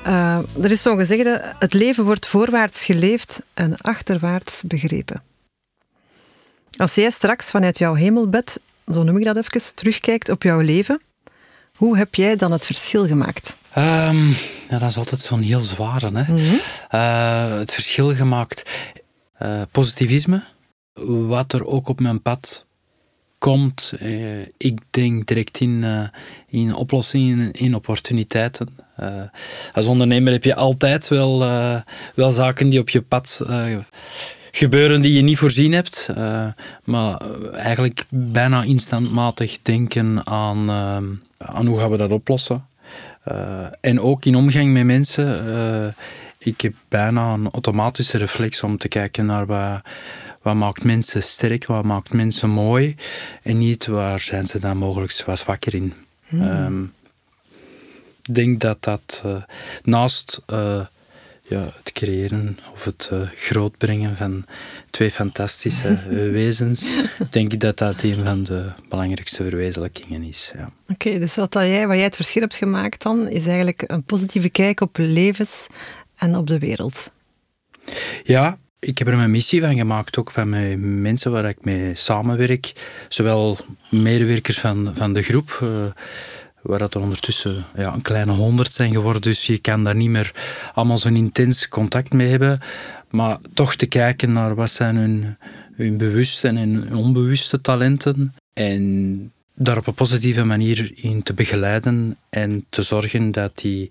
Er 0.04 0.70
is 0.70 0.82
zo'n 0.82 0.96
gezegde, 0.96 1.54
het 1.58 1.72
leven 1.72 2.04
wordt 2.04 2.26
voorwaarts 2.26 2.84
geleefd 2.84 3.40
en 3.54 3.76
achterwaarts 3.76 4.62
begrepen. 4.66 5.22
Als 6.76 6.94
jij 6.94 7.10
straks 7.10 7.50
vanuit 7.50 7.78
jouw 7.78 7.94
hemelbed, 7.94 8.60
zo 8.92 9.02
noem 9.02 9.16
ik 9.16 9.24
dat 9.24 9.36
even, 9.36 9.74
terugkijkt 9.74 10.28
op 10.28 10.42
jouw 10.42 10.60
leven, 10.60 11.00
hoe 11.76 11.96
heb 11.96 12.14
jij 12.14 12.36
dan 12.36 12.52
het 12.52 12.66
verschil 12.66 13.06
gemaakt? 13.06 13.56
Um, 13.78 14.28
ja, 14.68 14.78
dat 14.78 14.88
is 14.88 14.96
altijd 14.96 15.20
zo'n 15.20 15.40
heel 15.40 15.60
zware. 15.60 16.10
Hè? 16.12 16.32
Mm 16.32 16.38
-hmm. 16.38 16.60
uh, 16.90 17.58
het 17.58 17.72
verschil 17.72 18.14
gemaakt. 18.14 18.62
Uh, 19.42 19.62
positivisme, 19.70 20.44
wat 21.28 21.52
er 21.52 21.66
ook 21.66 21.88
op 21.88 22.00
mijn 22.00 22.22
pad 22.22 22.66
komt. 23.42 23.92
Uh, 24.02 24.40
ik 24.56 24.78
denk 24.90 25.26
direct 25.26 25.60
in, 25.60 25.84
in 26.48 26.74
oplossingen, 26.74 27.52
in 27.52 27.74
opportuniteiten. 27.74 28.68
als 29.72 29.86
ondernemer 29.86 30.32
heb 30.32 30.44
je 30.44 30.54
altijd 30.54 31.08
wel, 31.08 31.38
wel 32.14 32.30
zaken 32.30 32.70
die 32.70 32.80
op 32.80 32.88
je 32.88 33.02
pad 33.02 33.40
gebeuren 34.50 35.00
die 35.00 35.12
je 35.12 35.22
niet 35.22 35.38
voorzien 35.38 35.72
hebt. 35.72 36.08
Maar 36.84 37.20
eigenlijk 37.52 38.04
bijna 38.08 38.62
instantmatig 38.62 39.62
denken 39.62 40.26
aan, 40.26 40.70
aan 41.38 41.66
hoe 41.66 41.78
gaan 41.78 41.90
we 41.90 41.96
dat 41.96 42.12
oplossen. 42.12 42.66
En 43.80 44.00
ook 44.00 44.24
in 44.24 44.36
omgang 44.36 44.72
met 44.72 44.84
mensen. 44.84 45.94
ik 46.38 46.60
heb 46.60 46.74
bijna 46.88 47.32
een 47.32 47.50
automatische 47.50 48.18
reflex 48.18 48.62
om 48.62 48.78
te 48.78 48.88
kijken 48.88 49.26
naar 49.26 49.46
wat, 49.46 49.82
wat 50.42 50.54
maakt 50.54 50.84
mensen 50.84 51.22
sterk, 51.22 51.66
wat 51.66 51.84
maakt 51.84 52.12
mensen 52.12 52.50
mooi. 52.50 52.96
En 53.42 53.58
niet 53.58 53.86
waar 53.86 54.20
zijn 54.20 54.44
ze 54.44 54.58
dan 54.58 54.76
mogelijk 54.76 55.22
wat 55.26 55.38
zwakker 55.38 55.74
in. 55.74 55.92
Hmm. 56.26 56.42
Um, 56.42 56.92
ik 58.22 58.34
denk 58.34 58.60
dat 58.60 58.82
dat 58.82 59.22
naast 59.82 60.42
ja, 61.52 61.72
het 61.76 61.92
creëren 61.92 62.58
of 62.72 62.84
het 62.84 63.10
uh, 63.12 63.20
grootbrengen 63.34 64.16
van 64.16 64.44
twee 64.90 65.10
fantastische 65.10 65.98
wezens, 66.40 66.92
denk 67.30 67.52
ik 67.52 67.60
dat 67.60 67.78
dat 67.78 68.02
een 68.02 68.24
van 68.24 68.42
de 68.42 68.70
belangrijkste 68.88 69.42
verwezenlijkingen 69.42 70.22
is. 70.22 70.52
Ja. 70.56 70.64
Oké, 70.88 71.06
okay, 71.06 71.18
dus 71.18 71.34
wat, 71.34 71.52
jij, 71.52 71.86
wat 71.86 71.96
jij 71.96 72.04
het 72.04 72.16
verschil 72.16 72.42
hebt 72.42 72.54
gemaakt 72.54 73.02
dan, 73.02 73.28
is 73.28 73.46
eigenlijk 73.46 73.84
een 73.86 74.04
positieve 74.04 74.48
kijk 74.48 74.80
op 74.80 74.96
levens 74.98 75.66
en 76.16 76.36
op 76.36 76.46
de 76.46 76.58
wereld. 76.58 77.10
Ja, 78.22 78.58
ik 78.84 78.98
heb 78.98 79.08
er 79.08 79.16
mijn 79.16 79.30
missie 79.30 79.60
van 79.60 79.76
gemaakt, 79.76 80.18
ook 80.18 80.30
van 80.30 80.48
mijn 80.48 81.02
mensen 81.02 81.32
waar 81.32 81.48
ik 81.48 81.64
mee 81.64 81.94
samenwerk. 81.94 82.72
Zowel 83.08 83.58
medewerkers 83.88 84.58
van, 84.58 84.92
van 84.94 85.12
de 85.12 85.22
groep, 85.22 85.58
uh, 85.62 85.68
waar 86.62 86.78
dat 86.78 86.94
er 86.94 87.00
ondertussen 87.00 87.64
ja, 87.76 87.92
een 87.92 88.02
kleine 88.02 88.32
honderd 88.32 88.72
zijn 88.72 88.92
geworden. 88.92 89.22
Dus 89.22 89.46
je 89.46 89.58
kan 89.58 89.84
daar 89.84 89.94
niet 89.94 90.08
meer 90.08 90.32
allemaal 90.74 90.98
zo'n 90.98 91.16
intens 91.16 91.68
contact 91.68 92.12
mee 92.12 92.28
hebben. 92.28 92.60
Maar 93.10 93.38
toch 93.54 93.74
te 93.74 93.86
kijken 93.86 94.32
naar 94.32 94.54
wat 94.54 94.70
zijn 94.70 94.96
hun, 94.96 95.36
hun 95.74 95.96
bewuste 95.96 96.48
en 96.48 96.56
hun 96.56 96.96
onbewuste 96.96 97.60
talenten. 97.60 98.34
En 98.52 99.32
daar 99.54 99.76
op 99.76 99.86
een 99.86 99.94
positieve 99.94 100.44
manier 100.44 100.92
in 100.94 101.22
te 101.22 101.34
begeleiden 101.34 102.16
en 102.30 102.64
te 102.68 102.82
zorgen 102.82 103.32
dat 103.32 103.58
die 103.58 103.90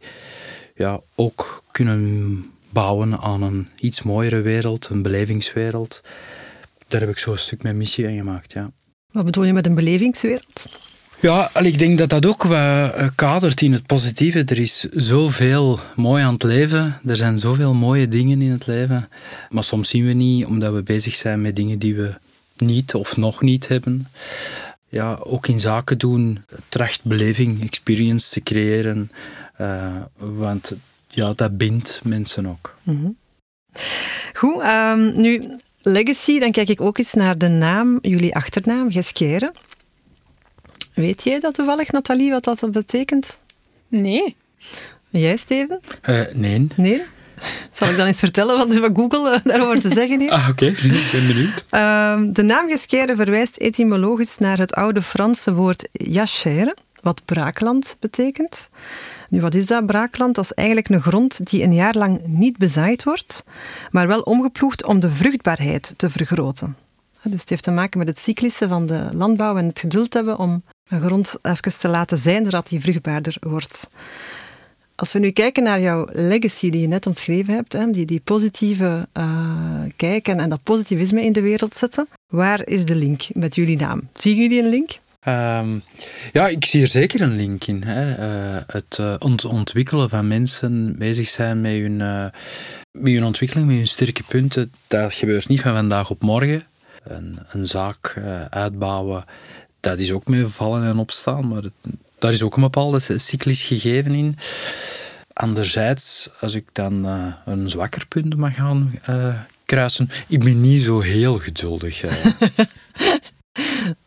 ja, 0.76 1.00
ook 1.16 1.64
kunnen 1.72 2.46
bouwen 2.72 3.20
aan 3.20 3.42
een 3.42 3.68
iets 3.80 4.02
mooiere 4.02 4.42
wereld, 4.42 4.88
een 4.92 5.02
belevingswereld. 5.02 6.02
Daar 6.88 7.02
heb 7.02 7.10
ik 7.10 7.18
zo'n 7.18 7.38
stuk 7.38 7.64
mijn 7.64 7.78
missie 7.78 8.08
in 8.08 8.18
gemaakt, 8.18 8.54
ja. 8.54 8.72
Wat 9.12 9.26
bedoel 9.26 9.44
je 9.44 9.54
met 9.54 9.66
een 9.66 9.76
belevingswereld? 9.76 10.66
Ja, 11.22 11.56
ik 11.60 11.80
denk 11.80 11.98
dat 11.98 12.10
dat 12.10 12.26
ook 12.26 12.44
wat 12.44 12.94
kadert 13.16 13.62
in 13.62 13.74
het 13.74 13.86
positieve. 13.86 14.44
Er 14.44 14.60
is 14.60 14.80
zoveel 14.80 15.80
mooi 15.96 16.24
aan 16.24 16.34
het 16.34 16.44
leven. 16.44 17.00
Er 17.06 17.16
zijn 17.16 17.38
zoveel 17.38 17.74
mooie 17.74 18.08
dingen 18.08 18.42
in 18.42 18.52
het 18.52 18.68
leven. 18.68 19.10
Maar 19.50 19.64
soms 19.64 19.90
zien 19.90 20.06
we 20.06 20.14
niet, 20.14 20.46
omdat 20.46 20.74
we 20.74 20.84
bezig 20.84 21.16
zijn 21.16 21.42
met 21.42 21.56
dingen 21.56 21.80
die 21.80 21.96
we 21.96 22.16
niet 22.58 22.94
of 22.94 23.18
nog 23.18 23.42
niet 23.42 23.68
hebben. 23.68 24.08
ja, 24.90 25.20
ook 25.24 25.48
in 25.48 25.60
zaken 25.60 25.98
doen, 25.98 26.44
tracht 26.70 27.04
beleving, 27.04 27.64
experience 27.64 28.30
te 28.30 28.42
creëren. 28.42 29.12
Uh, 29.62 29.96
want 30.18 30.76
ja, 31.12 31.34
dat 31.36 31.58
bindt 31.58 32.02
mensen 32.04 32.46
ook. 32.46 32.76
Mm 32.84 33.20
Goed, 34.34 34.64
um, 34.64 35.22
nu 35.22 35.58
legacy, 35.82 36.40
dan 36.40 36.52
kijk 36.52 36.70
ik 36.70 36.82
ook 36.82 36.98
eens 36.98 37.14
naar 37.14 37.38
de 37.38 37.48
naam, 37.48 38.00
jullie 38.02 38.36
achternaam, 38.36 38.92
Geskeren. 38.92 39.52
Weet 40.94 41.24
jij 41.24 41.40
dat 41.40 41.54
toevallig, 41.54 41.92
Nathalie, 41.92 42.32
wat 42.32 42.44
dat 42.44 42.72
betekent? 42.72 43.38
Nee. 43.88 44.36
Jij, 45.10 45.38
Steven? 45.38 45.80
Uh, 46.10 46.22
nee. 46.34 46.68
Nee? 46.76 47.02
Zal 47.72 47.90
ik 47.90 47.98
dan 47.98 48.08
eens 48.08 48.20
vertellen 48.20 48.58
wat, 48.58 48.78
wat 48.78 48.92
Google 48.96 49.32
uh, 49.32 49.40
daarover 49.44 49.80
te 49.80 49.94
zeggen 49.94 50.20
heeft? 50.20 50.32
Ah, 50.32 50.48
oké. 50.50 50.66
Okay. 50.66 50.90
Ik 50.90 51.10
ben 51.12 51.28
benieuwd. 51.28 51.66
Uh, 51.72 52.34
de 52.34 52.44
naam 52.44 52.70
Geskeren 52.70 53.16
verwijst 53.16 53.58
etymologisch 53.58 54.38
naar 54.38 54.58
het 54.58 54.74
oude 54.74 55.02
Franse 55.02 55.54
woord 55.54 55.88
jachère, 55.92 56.76
wat 57.02 57.26
braakland 57.26 57.96
betekent. 58.00 58.70
Nu, 59.30 59.42
wat 59.42 59.54
is 59.54 59.66
dat 59.66 59.86
braakland? 59.86 60.36
Dat 60.36 60.44
is 60.44 60.54
eigenlijk 60.54 60.90
een 60.90 61.02
grond 61.02 61.50
die 61.50 61.64
een 61.64 61.74
jaar 61.74 61.96
lang 61.96 62.22
niet 62.26 62.58
bezaaid 62.58 63.04
wordt, 63.04 63.44
maar 63.92 64.08
wel 64.08 64.22
omgeploegd 64.22 64.86
om 64.86 65.00
de 65.00 65.10
vruchtbaarheid 65.10 65.94
te 65.98 66.10
vergroten. 66.10 66.76
Dus 67.24 67.40
het 67.42 67.50
heeft 67.50 67.64
te 67.64 67.72
maken 67.72 67.98
met 67.98 68.08
het 68.08 68.20
cyclische 68.20 68.68
van 68.68 68.86
de 68.86 69.10
landbouw 69.14 69.58
en 69.58 69.66
het 69.66 69.80
geduld 69.80 70.14
hebben 70.14 70.38
om 70.38 70.64
een 70.88 71.02
grond 71.02 71.38
even 71.42 71.78
te 71.80 71.88
laten 71.88 72.18
zijn, 72.18 72.44
zodat 72.44 72.68
die 72.68 72.82
vruchtbaarder 72.82 73.38
wordt. 73.40 73.90
Als 74.96 75.14
we 75.14 75.20
nu 75.20 75.32
kijken 75.32 75.64
naar 75.64 75.82
jouw 75.82 76.08
legacy 76.12 76.70
die 76.70 76.82
je 76.82 76.88
net 76.88 77.08
omschreven 77.08 77.54
hebt, 77.54 77.94
die, 77.94 78.06
die 78.06 78.20
positieve 78.20 79.08
uh, 79.18 79.26
kijk 79.96 80.28
en, 80.28 80.40
en 80.40 80.50
dat 80.50 80.64
positivisme 80.64 81.24
in 81.24 81.32
de 81.32 81.42
wereld 81.42 81.76
zetten, 81.76 82.08
waar 82.28 82.68
is 82.68 82.86
de 82.86 82.96
link 82.96 83.22
met 83.34 83.56
jullie 83.56 83.78
naam? 83.78 84.10
Zien 84.14 84.36
jullie 84.36 84.64
een 84.64 84.70
link? 84.70 85.00
Um, 85.28 85.84
ja, 86.32 86.48
ik 86.48 86.66
zie 86.66 86.82
er 86.82 86.88
zeker 86.88 87.22
een 87.22 87.36
link 87.36 87.66
in. 87.66 87.84
Hè. 87.84 88.10
Uh, 88.56 88.62
het 88.68 89.00
ont 89.20 89.46
ontwikkelen 89.46 90.10
van 90.10 90.28
mensen, 90.28 90.98
bezig 90.98 91.28
zijn 91.28 91.62
met 91.62 91.72
hun, 91.72 91.98
met 92.92 93.14
hun 93.14 93.24
ontwikkeling, 93.24 93.68
met 93.68 93.78
hun 93.78 93.88
sterke 93.88 94.24
punten, 94.24 94.72
dat 94.88 95.14
gebeurt 95.14 95.48
niet 95.48 95.62
van 95.62 95.74
vandaag 95.74 96.10
op 96.10 96.22
morgen. 96.22 96.66
Een, 97.04 97.40
een 97.52 97.66
zaak 97.66 98.22
uitbouwen, 98.50 99.26
dat 99.80 100.00
is 100.00 100.12
ook 100.12 100.28
met 100.28 100.52
vallen 100.52 100.84
en 100.84 100.98
opstaan, 100.98 101.48
maar 101.48 101.64
daar 102.20 102.34
is 102.34 102.44
ook 102.44 102.56
een 102.56 102.62
bepaalde 102.62 103.00
cyclus 103.00 103.64
gegeven 103.64 104.14
in. 104.14 104.38
Anderzijds, 105.34 106.30
als 106.40 106.54
ik 106.54 106.66
dan 106.72 107.06
een 107.46 107.70
zwakker 107.70 108.08
punt 108.08 108.36
mag 108.36 108.56
gaan 108.56 109.00
kruisen, 109.66 110.10
ik 110.28 110.44
ben 110.44 110.62
niet 110.62 110.82
zo 110.82 111.00
heel 111.00 111.40
geduldig. 111.40 112.04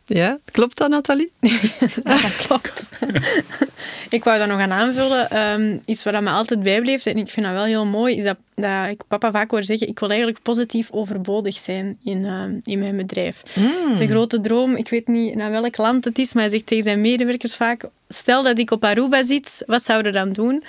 Ja, 0.07 0.39
klopt 0.45 0.77
dat, 0.77 0.89
Nathalie? 0.89 1.33
dat 2.03 2.37
klopt. 2.47 2.89
ik 4.09 4.25
wou 4.25 4.39
dat 4.39 4.49
nog 4.49 4.61
aan 4.61 4.73
aanvullen. 4.73 5.51
Um, 5.53 5.81
iets 5.85 6.03
wat 6.03 6.21
me 6.21 6.31
altijd 6.31 6.63
bijbleef, 6.63 7.07
en 7.07 7.17
ik 7.17 7.29
vind 7.29 7.47
dat 7.47 7.55
wel 7.55 7.65
heel 7.65 7.87
mooi, 7.87 8.17
is 8.17 8.25
dat, 8.25 8.37
dat 8.55 8.89
ik 8.89 9.03
papa 9.09 9.31
vaak 9.31 9.51
hoor 9.51 9.65
zeggen, 9.65 9.89
ik 9.89 9.99
wil 9.99 10.09
eigenlijk 10.09 10.43
positief 10.43 10.91
overbodig 10.91 11.57
zijn 11.57 11.99
in, 12.05 12.25
um, 12.25 12.61
in 12.63 12.79
mijn 12.79 12.97
bedrijf. 12.97 13.43
Mm. 13.55 13.65
Het 13.65 13.93
is 13.93 14.01
een 14.01 14.09
grote 14.09 14.41
droom. 14.41 14.77
Ik 14.77 14.89
weet 14.89 15.09
niet 15.09 15.35
naar 15.35 15.51
welk 15.51 15.77
land 15.77 16.05
het 16.05 16.19
is, 16.19 16.33
maar 16.33 16.43
hij 16.43 16.53
zegt 16.53 16.67
tegen 16.67 16.85
zijn 16.85 17.01
medewerkers 17.01 17.57
vaak, 17.57 17.85
stel 18.09 18.43
dat 18.43 18.59
ik 18.59 18.71
op 18.71 18.85
Aruba 18.85 19.25
zit, 19.25 19.63
wat 19.67 19.83
zouden 19.83 20.13
dan 20.13 20.33
doen? 20.33 20.65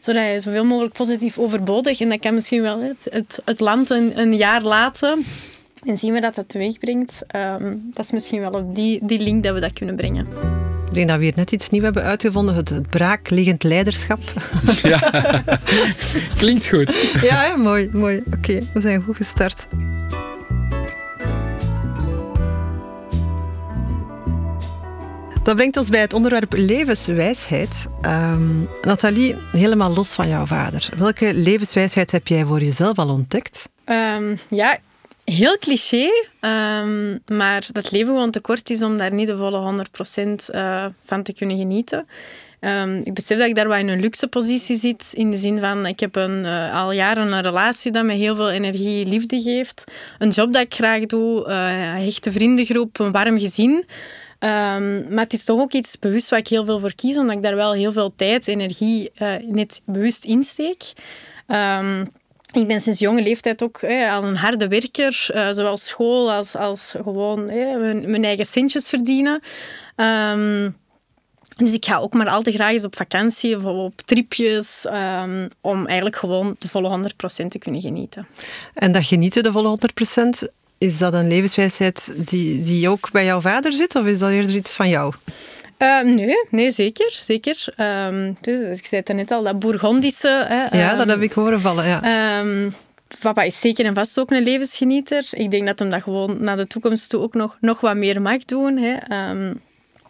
zodat 0.00 0.24
je 0.24 0.40
zoveel 0.40 0.64
mogelijk 0.64 0.94
positief 0.94 1.38
overbodig, 1.38 2.00
en 2.00 2.08
dat 2.08 2.20
kan 2.20 2.34
misschien 2.34 2.62
wel 2.62 2.80
het, 2.80 3.06
het, 3.10 3.40
het 3.44 3.60
land 3.60 3.90
een, 3.90 4.18
een 4.18 4.36
jaar 4.36 4.62
laten, 4.62 5.26
en 5.84 5.98
zien 5.98 6.12
we 6.12 6.20
dat 6.20 6.34
dat 6.34 6.48
teweeg 6.48 6.78
brengt. 6.78 7.22
Um, 7.36 7.90
dat 7.94 8.04
is 8.04 8.10
misschien 8.10 8.40
wel 8.40 8.50
op 8.50 8.74
die, 8.74 9.00
die 9.02 9.20
link 9.20 9.42
dat 9.42 9.54
we 9.54 9.60
dat 9.60 9.72
kunnen 9.72 9.96
brengen. 9.96 10.26
Ik 10.88 10.94
denk 10.94 11.08
dat 11.08 11.18
we 11.18 11.24
hier 11.24 11.32
net 11.36 11.52
iets 11.52 11.70
nieuws 11.70 11.84
hebben 11.84 12.02
uitgevonden, 12.02 12.54
het, 12.54 12.68
het 12.68 12.88
braakliggend 12.90 13.62
leiderschap. 13.62 14.20
Ja, 14.82 15.10
klinkt 16.40 16.68
goed. 16.68 17.12
Ja, 17.22 17.44
ja 17.44 17.56
mooi. 17.56 17.88
mooi. 17.92 18.22
Oké, 18.36 18.58
we 18.74 18.80
zijn 18.80 19.02
goed 19.02 19.16
gestart. 19.16 19.66
Dat 25.42 25.56
brengt 25.56 25.76
ons 25.76 25.88
bij 25.88 26.00
het 26.00 26.12
onderwerp 26.12 26.52
levenswijsheid. 26.56 27.88
Um, 28.02 28.68
Nathalie, 28.82 29.36
helemaal 29.52 29.94
los 29.94 30.14
van 30.14 30.28
jouw 30.28 30.46
vader. 30.46 30.88
Welke 30.96 31.34
levenswijsheid 31.34 32.10
heb 32.10 32.26
jij 32.26 32.44
voor 32.44 32.60
jezelf 32.60 32.98
al 32.98 33.08
ontdekt? 33.08 33.68
Um, 33.84 34.38
ja, 34.48 34.78
heel 35.28 35.58
cliché, 35.58 36.08
um, 36.40 37.20
maar 37.26 37.66
dat 37.72 37.90
leven 37.90 38.06
gewoon 38.06 38.30
te 38.30 38.40
kort 38.40 38.70
is 38.70 38.82
om 38.82 38.96
daar 38.96 39.12
niet 39.12 39.26
de 39.26 39.36
volle 39.36 39.86
100% 40.18 40.20
uh, 40.20 40.84
eh, 40.84 40.90
van 41.02 41.22
te 41.22 41.32
kunnen 41.32 41.56
genieten. 41.56 42.06
Um, 42.60 43.00
ik 43.04 43.14
besef 43.14 43.38
dat 43.38 43.48
ik 43.48 43.54
daar 43.54 43.68
wel 43.68 43.78
in 43.78 43.88
een 43.88 44.00
luxe 44.00 44.28
positie 44.28 44.76
zit, 44.76 45.10
in 45.14 45.30
de 45.30 45.36
zin 45.36 45.60
van 45.60 45.86
ik 45.86 46.00
heb 46.00 46.16
een, 46.16 46.44
uh, 46.44 46.74
al 46.74 46.92
jaren 46.92 47.32
een 47.32 47.42
relatie 47.42 47.92
dat 47.92 48.04
me 48.04 48.12
heel 48.12 48.34
veel 48.34 48.50
energie 48.50 49.04
en 49.04 49.10
liefde 49.10 49.40
geeft. 49.40 49.84
Een 50.18 50.30
job 50.30 50.52
dat 50.52 50.62
ik 50.62 50.74
graag 50.74 51.06
doe, 51.06 51.48
uh, 51.48 51.94
een 51.94 52.04
hechte 52.04 52.32
vriendengroep, 52.32 52.98
een 52.98 53.12
warm 53.12 53.38
gezin. 53.38 53.70
Um, 53.70 55.14
maar 55.14 55.24
het 55.24 55.32
is 55.32 55.44
toch 55.44 55.60
ook 55.60 55.72
iets 55.72 55.98
bewust 55.98 56.28
waar 56.28 56.38
ik 56.38 56.48
heel 56.48 56.64
veel 56.64 56.80
voor 56.80 56.94
kies, 56.94 57.18
omdat 57.18 57.36
ik 57.36 57.42
daar 57.42 57.56
wel 57.56 57.72
heel 57.72 57.92
veel 57.92 58.12
tijd, 58.16 58.48
energie 58.48 59.10
net 59.44 59.80
bewust 59.84 60.24
insteek. 60.24 60.92
Um, 61.46 62.06
ik 62.52 62.66
ben 62.66 62.80
sinds 62.80 62.98
jonge 62.98 63.22
leeftijd 63.22 63.62
ook 63.62 63.84
al 63.84 64.24
een 64.24 64.36
harde 64.36 64.68
werker, 64.68 65.28
uh, 65.34 65.48
zowel 65.52 65.76
school 65.76 66.32
als, 66.32 66.56
als 66.56 66.94
gewoon 67.02 67.44
mijn, 67.46 68.10
mijn, 68.10 68.24
eigen 68.24 68.46
centjes 68.46 68.88
verdienen. 68.88 69.40
Um, 69.96 70.76
dus 71.56 71.72
ik 71.72 71.84
ga 71.84 71.98
ook 71.98 72.14
maar 72.14 72.28
al 72.28 72.42
te 72.42 72.52
graag 72.52 72.72
eens 72.72 72.84
op 72.84 72.96
vakantie 72.96 73.56
of 73.56 73.64
op 73.64 74.00
tripjes, 74.04 74.84
um, 74.84 75.48
om 75.60 75.86
eigenlijk 75.86 76.16
gewoon 76.16 76.56
de 76.58 76.68
volle 76.68 77.10
100% 77.44 77.48
te 77.48 77.58
kunnen 77.58 77.80
genieten. 77.80 78.26
En 78.74 78.92
dat 78.92 79.06
genieten, 79.06 79.42
de 79.42 79.52
volle 79.52 79.78
100%, 80.46 80.48
is 80.78 80.98
dat 80.98 81.12
een 81.12 81.28
levenswijsheid 81.28 82.12
die, 82.16 82.62
die 82.62 82.88
ook 82.88 83.10
bij 83.10 83.24
jouw 83.24 83.40
vader 83.40 83.72
zit, 83.72 83.94
of 83.96 84.04
is 84.04 84.18
dat 84.18 84.30
eerder 84.30 84.54
iets 84.54 84.74
van 84.74 84.88
jou? 84.88 85.14
Uh, 85.78 86.00
nee, 86.00 86.44
nee, 86.50 86.70
zeker. 86.70 87.12
zeker. 87.12 87.74
Um, 88.06 88.36
dus, 88.40 88.78
ik 88.78 88.86
zei 88.86 89.02
het 89.04 89.16
net 89.16 89.30
al, 89.30 89.42
dat 89.42 89.58
Bourgondische... 89.58 90.44
Hè, 90.48 90.78
ja, 90.78 90.92
um, 90.92 90.98
dat 90.98 91.08
heb 91.08 91.20
ik 91.20 91.32
horen 91.32 91.60
vallen, 91.60 91.86
ja. 91.86 92.40
Um, 92.40 92.74
papa 93.20 93.42
is 93.42 93.60
zeker 93.60 93.84
en 93.84 93.94
vast 93.94 94.18
ook 94.18 94.30
een 94.30 94.42
levensgenieter. 94.42 95.26
Ik 95.30 95.50
denk 95.50 95.66
dat 95.66 95.78
hem 95.78 95.90
dat 95.90 96.02
gewoon 96.02 96.42
naar 96.42 96.56
de 96.56 96.66
toekomst 96.66 97.10
toe 97.10 97.20
ook 97.20 97.34
nog, 97.34 97.56
nog 97.60 97.80
wat 97.80 97.96
meer 97.96 98.22
mag 98.22 98.44
doen. 98.44 98.76
Hè. 98.76 98.90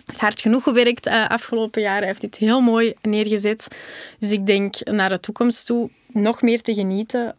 heeft 0.07 0.21
hard 0.21 0.41
genoeg 0.41 0.63
gewerkt 0.63 1.07
uh, 1.07 1.29
afgelopen 1.29 1.83
jaren. 1.83 1.99
Hij 1.99 2.09
heeft 2.09 2.21
dit 2.21 2.37
heel 2.37 2.61
mooi 2.61 2.95
neergezet. 3.03 3.69
Dus 4.19 4.33
ik 4.33 4.47
denk 4.47 4.85
naar 4.85 5.09
de 5.09 5.21
toekomst 5.21 5.67
toe 5.67 5.91
nog 6.07 6.43
meer 6.43 6.63
te 6.63 6.75
genieten. 6.75 7.37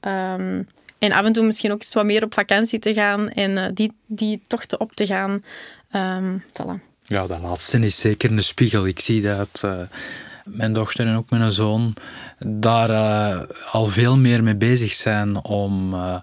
en 0.99 1.11
af 1.11 1.25
en 1.25 1.33
toe 1.33 1.45
misschien 1.45 1.71
ook 1.71 1.79
eens 1.79 1.93
wat 1.93 2.05
meer 2.05 2.23
op 2.23 2.33
vakantie 2.33 2.79
te 2.79 2.93
gaan 2.93 3.29
en 3.29 3.51
uh, 3.51 3.65
die, 3.73 3.91
die 4.05 4.41
tochten 4.47 4.79
op 4.79 4.93
te 4.93 5.05
gaan. 5.05 5.43
voilà. 6.53 6.88
Ja, 7.09 7.27
dat 7.27 7.41
laatste 7.41 7.79
is 7.79 7.99
zeker 7.99 8.31
een 8.31 8.43
spiegel. 8.43 8.87
Ik 8.87 8.99
zie 8.99 9.21
dat 9.21 9.61
uh, 9.65 9.81
mijn 10.43 10.73
dochter 10.73 11.07
en 11.07 11.15
ook 11.15 11.29
mijn 11.29 11.51
zoon 11.51 11.93
daar 12.45 12.89
uh, 12.89 13.41
al 13.71 13.85
veel 13.85 14.17
meer 14.17 14.43
mee 14.43 14.55
bezig 14.55 14.91
zijn 14.91 15.43
om... 15.43 15.93
Uh, 15.93 16.15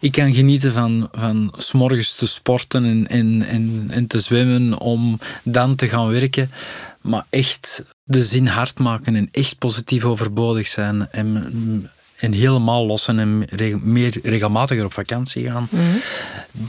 ik 0.00 0.12
kan 0.12 0.34
genieten 0.34 0.72
van, 0.72 1.08
van 1.12 1.54
s 1.56 1.72
morgens 1.72 2.16
te 2.16 2.26
sporten 2.26 2.84
en, 2.84 3.08
en, 3.08 3.42
en, 3.48 3.86
en 3.90 4.06
te 4.06 4.20
zwemmen 4.20 4.78
om 4.78 5.18
dan 5.42 5.74
te 5.74 5.88
gaan 5.88 6.08
werken. 6.08 6.50
Maar 7.00 7.26
echt 7.30 7.84
de 8.02 8.22
zin 8.22 8.46
hard 8.46 8.78
maken 8.78 9.16
en 9.16 9.28
echt 9.32 9.58
positief 9.58 10.04
overbodig 10.04 10.66
zijn 10.66 11.10
en, 11.10 11.90
en 12.16 12.32
helemaal 12.32 12.86
lossen 12.86 13.18
en 13.18 13.44
reg 13.50 13.80
meer 13.80 14.18
regelmatiger 14.22 14.84
op 14.84 14.92
vakantie 14.92 15.50
gaan, 15.50 15.68
mm 15.70 15.80
-hmm. 15.80 16.00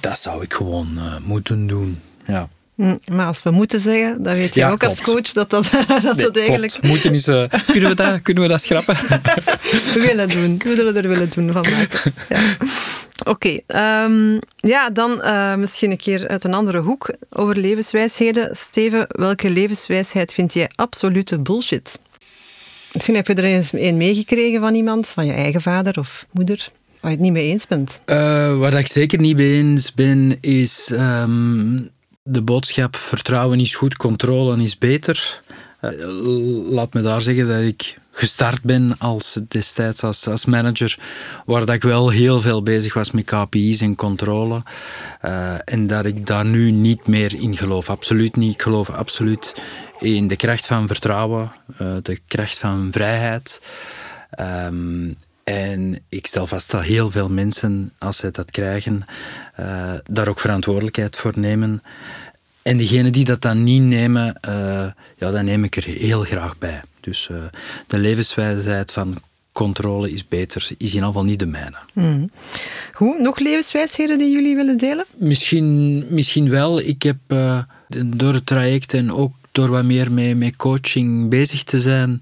dat 0.01 0.19
zou 0.19 0.43
ik 0.43 0.53
gewoon 0.53 1.00
moeten 1.24 1.67
doen. 1.67 2.01
Ja. 2.25 2.50
Mm, 2.77 3.00
maar 3.12 3.25
als 3.25 3.43
we 3.43 3.51
moeten 3.51 3.81
zeggen, 3.81 4.24
dan 4.24 4.36
weet 4.36 4.55
je 4.55 4.65
ook 4.65 4.84
als 4.84 5.01
coach 5.01 5.31
dat 5.31 5.50
dat, 5.50 5.69
dat, 6.03 6.15
nee, 6.15 6.31
eigenlijk... 6.31 6.72
Klopt. 6.72 6.88
Moeten 6.88 7.13
is, 7.13 7.27
uh, 7.27 7.43
kunnen, 7.65 7.89
we 7.89 7.96
dat, 7.96 8.22
kunnen 8.27 8.43
we 8.43 8.50
dat 8.50 8.62
schrappen? 8.62 8.96
we 9.93 10.01
willen 10.07 10.29
doen. 10.29 10.62
We 10.63 10.74
zullen 10.74 10.96
er 10.96 11.07
willen 11.07 11.29
doen 11.29 11.51
van 11.51 11.65
maken. 11.72 12.13
Ja. 12.29 12.39
Oké, 13.25 13.62
okay, 13.65 14.03
um, 14.05 14.39
ja, 14.55 14.89
dan 14.89 15.22
uh, 15.24 15.55
misschien 15.55 15.91
een 15.91 15.98
keer 15.98 16.27
uit 16.27 16.43
een 16.43 16.53
andere 16.53 16.79
hoek 16.79 17.13
over 17.29 17.57
levenswijsheden. 17.57 18.55
Steven, 18.55 19.05
welke 19.07 19.50
levenswijsheid 19.50 20.34
vind 20.34 20.53
jij 20.53 20.69
absolute 20.75 21.39
bullshit? 21.39 22.00
Misschien 22.93 23.15
heb 23.15 23.27
je 23.27 23.34
er 23.34 23.43
eens 23.43 23.74
een 23.74 23.98
meegekregen 23.98 24.60
van 24.60 24.75
iemand, 24.75 25.07
van 25.07 25.25
je 25.25 25.34
eigen 25.34 25.62
vader 25.62 26.00
of 26.00 26.25
moeder, 26.31 26.69
waar 27.00 27.12
je 27.12 27.17
het 27.17 27.25
niet 27.25 27.34
mee 27.34 27.51
eens 27.51 27.67
bent. 27.67 28.00
Uh, 28.05 28.57
waar 28.57 28.74
ik 28.74 28.88
zeker 28.88 29.19
niet 29.19 29.36
mee 29.36 29.53
eens 29.53 29.93
ben, 29.93 30.38
is... 30.41 30.89
Um, 30.93 31.96
de 32.27 32.41
boodschap 32.41 32.96
vertrouwen 32.96 33.60
is 33.60 33.75
goed, 33.75 33.98
controle 33.98 34.63
is 34.63 34.77
beter. 34.77 35.41
laat 36.69 36.93
me 36.93 37.01
daar 37.01 37.22
zeggen 37.22 37.48
dat 37.48 37.62
ik 37.62 37.98
gestart 38.12 38.63
ben 38.63 38.96
als, 38.98 39.39
destijds 39.48 40.03
als, 40.03 40.27
als 40.27 40.46
manager, 40.46 41.00
waar 41.46 41.65
dat 41.65 41.75
ik 41.75 41.81
wel 41.81 42.10
heel 42.10 42.41
veel 42.41 42.63
bezig 42.63 42.93
was 42.93 43.12
met 43.12 43.25
KPI's 43.25 43.81
en 43.81 43.96
controle. 43.96 44.63
en 45.65 45.88
dat 45.88 46.05
ik 46.05 46.25
daar 46.25 46.46
nu 46.46 46.72
niet 46.72 47.07
meer 47.07 47.36
in 47.36 47.57
geloof. 47.57 47.89
Absoluut 47.89 48.36
niet. 48.36 48.53
Ik 48.53 48.62
geloof 48.62 48.89
absoluut 48.89 49.53
in 50.00 50.27
de 50.27 50.36
kracht 50.36 50.65
van 50.65 50.88
vertrouwen, 50.88 51.51
de 52.01 52.19
kracht 52.27 52.60
van 52.60 52.89
vrijheid. 52.91 53.62
Um, 54.39 55.15
en 55.48 56.00
ik 56.10 56.27
stel 56.27 56.48
vast 56.48 56.72
dat 56.72 56.82
heel 56.82 57.12
veel 57.12 57.30
mensen, 57.30 57.94
als 57.98 58.18
ze 58.18 58.32
dat 58.32 58.51
krijgen, 58.51 59.06
uh, 59.60 59.94
daar 60.06 60.27
ook 60.27 60.39
verantwoordelijkheid 60.39 61.18
voor 61.18 61.34
nemen. 61.36 61.84
En 62.62 62.77
degenen 62.77 63.12
die 63.12 63.25
dat 63.25 63.42
dan 63.42 63.63
niet 63.63 63.82
nemen, 63.82 64.39
uh, 64.50 64.54
ja, 65.18 65.32
dan 65.32 65.46
neem 65.46 65.63
ik 65.63 65.75
er 65.75 65.84
heel 65.84 66.24
graag 66.24 66.58
bij. 66.58 66.82
Dus 67.00 67.30
uh, 67.32 67.38
de 67.88 67.98
levenswijsheid 67.98 68.94
van 68.94 69.16
controle 69.51 70.12
is 70.12 70.27
beter, 70.27 70.62
is 70.62 70.70
in 70.70 70.75
ieder 70.77 71.04
geval 71.04 71.24
niet 71.24 71.39
de 71.39 71.46
mijne. 71.46 71.77
Mm. 71.94 72.32
Goed, 72.94 73.20
nog 73.20 73.39
levenswijsheden 73.39 74.18
die 74.18 74.32
jullie 74.32 74.56
willen 74.56 74.77
delen? 74.77 75.06
Misschien, 75.18 76.06
misschien 76.10 76.50
wel. 76.50 76.80
Ik 76.80 77.04
heb 77.04 77.18
door 78.06 78.34
het 78.34 78.46
traject 78.46 78.94
en 78.94 79.13
ook 79.13 79.34
door 79.51 79.70
wat 79.70 79.84
meer 79.84 80.12
met, 80.12 80.38
met 80.38 80.56
coaching 80.56 81.30
bezig 81.30 81.63
te 81.63 81.80
zijn, 81.80 82.20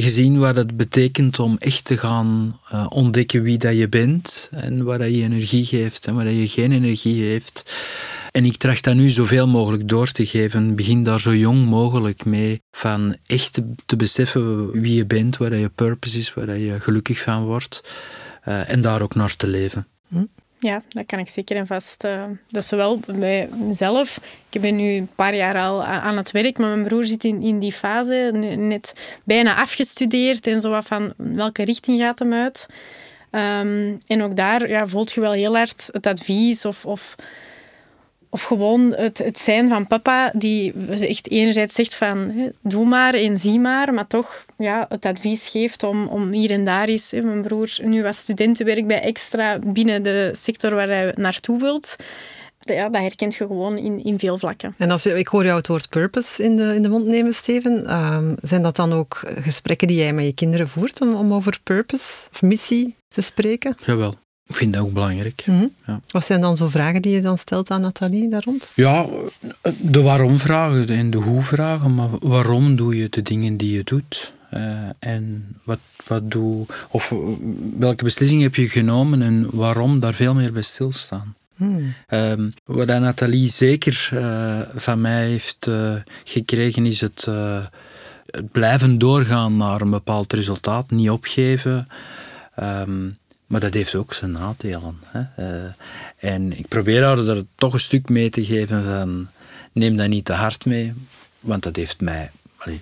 gezien 0.00 0.38
wat 0.38 0.56
het 0.56 0.76
betekent 0.76 1.38
om 1.38 1.56
echt 1.58 1.84
te 1.84 1.96
gaan 1.96 2.60
uh, 2.72 2.86
ontdekken 2.88 3.42
wie 3.42 3.58
dat 3.58 3.76
je 3.76 3.88
bent 3.88 4.48
en 4.50 4.84
waar 4.84 4.98
dat 4.98 5.08
je 5.08 5.22
energie 5.22 5.64
geeft 5.64 6.06
en 6.06 6.14
waar 6.14 6.24
dat 6.24 6.36
je 6.36 6.48
geen 6.48 6.72
energie 6.72 7.22
heeft. 7.22 7.62
En 8.30 8.44
ik 8.44 8.56
tracht 8.56 8.84
dat 8.84 8.94
nu 8.94 9.08
zoveel 9.08 9.48
mogelijk 9.48 9.88
door 9.88 10.10
te 10.10 10.26
geven. 10.26 10.74
Begin 10.74 11.04
daar 11.04 11.20
zo 11.20 11.34
jong 11.34 11.66
mogelijk 11.66 12.24
mee. 12.24 12.60
Van 12.70 13.16
echt 13.26 13.62
te, 13.86 13.96
beseffen 13.96 14.70
wie 14.80 14.94
je 14.94 15.06
bent, 15.06 15.36
waar 15.36 15.50
dat 15.50 15.60
je 15.60 15.68
purpose 15.68 16.18
is, 16.18 16.34
waar 16.34 16.46
dat 16.46 16.56
je 16.56 16.80
gelukkig 16.80 17.20
van 17.20 17.44
wordt. 17.44 17.82
Uh, 18.48 18.70
en 18.70 18.80
daar 18.80 19.02
ook 19.02 19.14
naar 19.14 19.36
te 19.36 19.46
leven. 19.46 19.86
Ja, 20.64 20.82
dat 20.88 21.06
kan 21.06 21.18
ik 21.18 21.28
zeker 21.28 21.56
en 21.56 21.66
vast. 21.66 22.04
Uh, 22.04 22.22
dat 22.50 22.62
is 22.62 22.68
zowel 22.68 23.00
bij 23.06 23.48
mezelf. 23.48 24.20
Ik 24.50 24.60
ben 24.60 24.76
nu 24.76 24.92
een 24.92 25.08
paar 25.14 25.34
jaar 25.34 25.58
al 25.58 25.84
aan 25.84 26.16
het 26.16 26.30
werk, 26.30 26.58
maar 26.58 26.68
mijn 26.68 26.88
broer 26.88 27.04
zit 27.04 27.24
in, 27.24 27.42
in 27.42 27.58
die 27.58 27.72
fase, 27.72 28.30
net 28.56 28.94
bijna 29.24 29.56
afgestudeerd 29.56 30.46
en 30.46 30.60
zo 30.60 30.70
wat 30.70 30.86
van 30.86 31.12
welke 31.16 31.64
richting 31.64 32.00
gaat 32.00 32.18
hem 32.18 32.32
uit. 32.32 32.66
Um, 33.30 34.00
en 34.06 34.22
ook 34.22 34.36
daar 34.36 34.68
ja, 34.68 34.86
voelt 34.86 35.12
je 35.12 35.20
wel 35.20 35.32
heel 35.32 35.56
hard 35.56 35.88
het 35.92 36.06
advies 36.06 36.64
of, 36.64 36.86
of 36.86 37.14
of 38.34 38.42
gewoon 38.42 38.94
het, 38.94 39.18
het 39.18 39.38
zijn 39.38 39.68
van 39.68 39.86
papa, 39.86 40.32
die 40.34 40.72
echt 40.88 41.30
enerzijds 41.30 41.74
zegt 41.74 41.94
van 41.94 42.32
doe 42.60 42.86
maar 42.86 43.14
en 43.14 43.38
zie 43.38 43.60
maar, 43.60 43.94
maar 43.94 44.06
toch 44.06 44.44
ja, 44.58 44.86
het 44.88 45.04
advies 45.06 45.48
geeft 45.48 45.82
om, 45.82 46.08
om 46.08 46.32
hier 46.32 46.50
en 46.50 46.64
daar 46.64 46.88
is. 46.88 47.12
mijn 47.12 47.42
broer 47.42 47.78
nu 47.82 48.02
wat 48.02 48.14
studentenwerk 48.14 48.86
bij 48.86 49.00
Extra 49.00 49.58
binnen 49.58 50.02
de 50.02 50.30
sector 50.32 50.74
waar 50.74 50.88
hij 50.88 51.12
naartoe 51.16 51.60
wilt. 51.60 51.96
Ja, 52.58 52.88
dat 52.88 53.00
herkent 53.00 53.34
je 53.34 53.46
gewoon 53.46 53.78
in, 53.78 54.04
in 54.04 54.18
veel 54.18 54.38
vlakken. 54.38 54.74
En 54.78 54.90
als 54.90 55.02
je, 55.02 55.18
ik 55.18 55.26
hoor 55.26 55.44
jou 55.44 55.56
het 55.56 55.66
woord 55.66 55.88
purpose 55.88 56.42
in 56.42 56.56
de, 56.56 56.74
in 56.74 56.82
de 56.82 56.88
mond 56.88 57.06
nemen, 57.06 57.34
Steven. 57.34 57.86
Ehm, 57.86 58.34
zijn 58.42 58.62
dat 58.62 58.76
dan 58.76 58.92
ook 58.92 59.22
gesprekken 59.40 59.88
die 59.88 59.96
jij 59.96 60.12
met 60.12 60.24
je 60.24 60.34
kinderen 60.34 60.68
voert 60.68 61.00
om, 61.00 61.14
om 61.14 61.32
over 61.32 61.58
purpose 61.62 62.28
of 62.32 62.42
missie 62.42 62.96
te 63.08 63.22
spreken? 63.22 63.76
Jawel. 63.84 64.14
Ik 64.46 64.54
vind 64.54 64.72
dat 64.72 64.82
ook 64.82 64.92
belangrijk. 64.92 65.42
Mhm. 65.46 65.66
ja. 65.86 66.00
Wat 66.06 66.26
zijn 66.26 66.40
dan 66.40 66.56
zo 66.56 66.68
vragen 66.68 67.02
die 67.02 67.12
je 67.12 67.20
dan 67.20 67.38
stelt 67.38 67.70
aan 67.70 67.80
Nathalie 67.80 68.28
daar 68.30 68.42
rond? 68.44 68.70
Ja, 68.74 69.06
de 69.80 70.02
waarom-vragen 70.02 70.88
en 70.88 71.10
de 71.10 71.18
hoe-vragen. 71.18 71.94
Maar 71.94 72.08
waarom 72.20 72.76
doe 72.76 72.96
je 72.96 73.08
de 73.08 73.22
dingen 73.22 73.56
die 73.56 73.72
je 73.72 73.84
doet? 73.84 74.32
Uh, 74.54 74.60
en 74.98 75.46
wat, 75.64 75.78
wat 76.06 76.30
doe, 76.30 76.66
of 76.88 77.12
welke 77.78 78.04
beslissing 78.04 78.42
heb 78.42 78.54
je 78.54 78.68
genomen 78.68 79.22
en 79.22 79.46
waarom 79.50 80.00
daar 80.00 80.14
veel 80.14 80.34
meer 80.34 80.52
bij 80.52 80.62
stilstaan? 80.62 81.34
Hmm. 81.56 81.94
Um, 82.08 82.54
wat 82.64 82.86
Nathalie 82.86 83.48
zeker 83.48 84.10
uh, 84.14 84.60
van 84.74 85.00
mij 85.00 85.26
heeft 85.26 85.66
uh, 85.66 85.94
gekregen 86.24 86.86
is 86.86 87.00
het, 87.00 87.28
het, 88.26 88.52
blijven 88.52 88.98
doorgaan 88.98 89.56
naar 89.56 89.80
een 89.80 89.90
bepaald 89.90 90.32
resultaat, 90.32 90.90
niet 90.90 91.10
opgeven. 91.10 91.88
Um, 92.62 93.18
maar 93.46 93.60
dat 93.60 93.74
heeft 93.74 93.94
ook 93.94 94.12
zijn 94.12 94.30
nadelen. 94.30 94.98
Hè. 95.04 95.20
Uh, 95.38 95.72
en 96.16 96.58
ik 96.58 96.68
probeer 96.68 97.04
haar 97.04 97.18
er 97.18 97.44
toch 97.54 97.72
een 97.72 97.80
stuk 97.80 98.08
mee 98.08 98.30
te 98.30 98.44
geven 98.44 98.84
van 98.84 99.28
neem 99.72 99.96
dat 99.96 100.08
niet 100.08 100.24
te 100.24 100.32
hard 100.32 100.64
mee, 100.64 100.92
want 101.40 101.62
dat 101.62 101.76
heeft 101.76 102.00
mij 102.00 102.30
allee, 102.56 102.80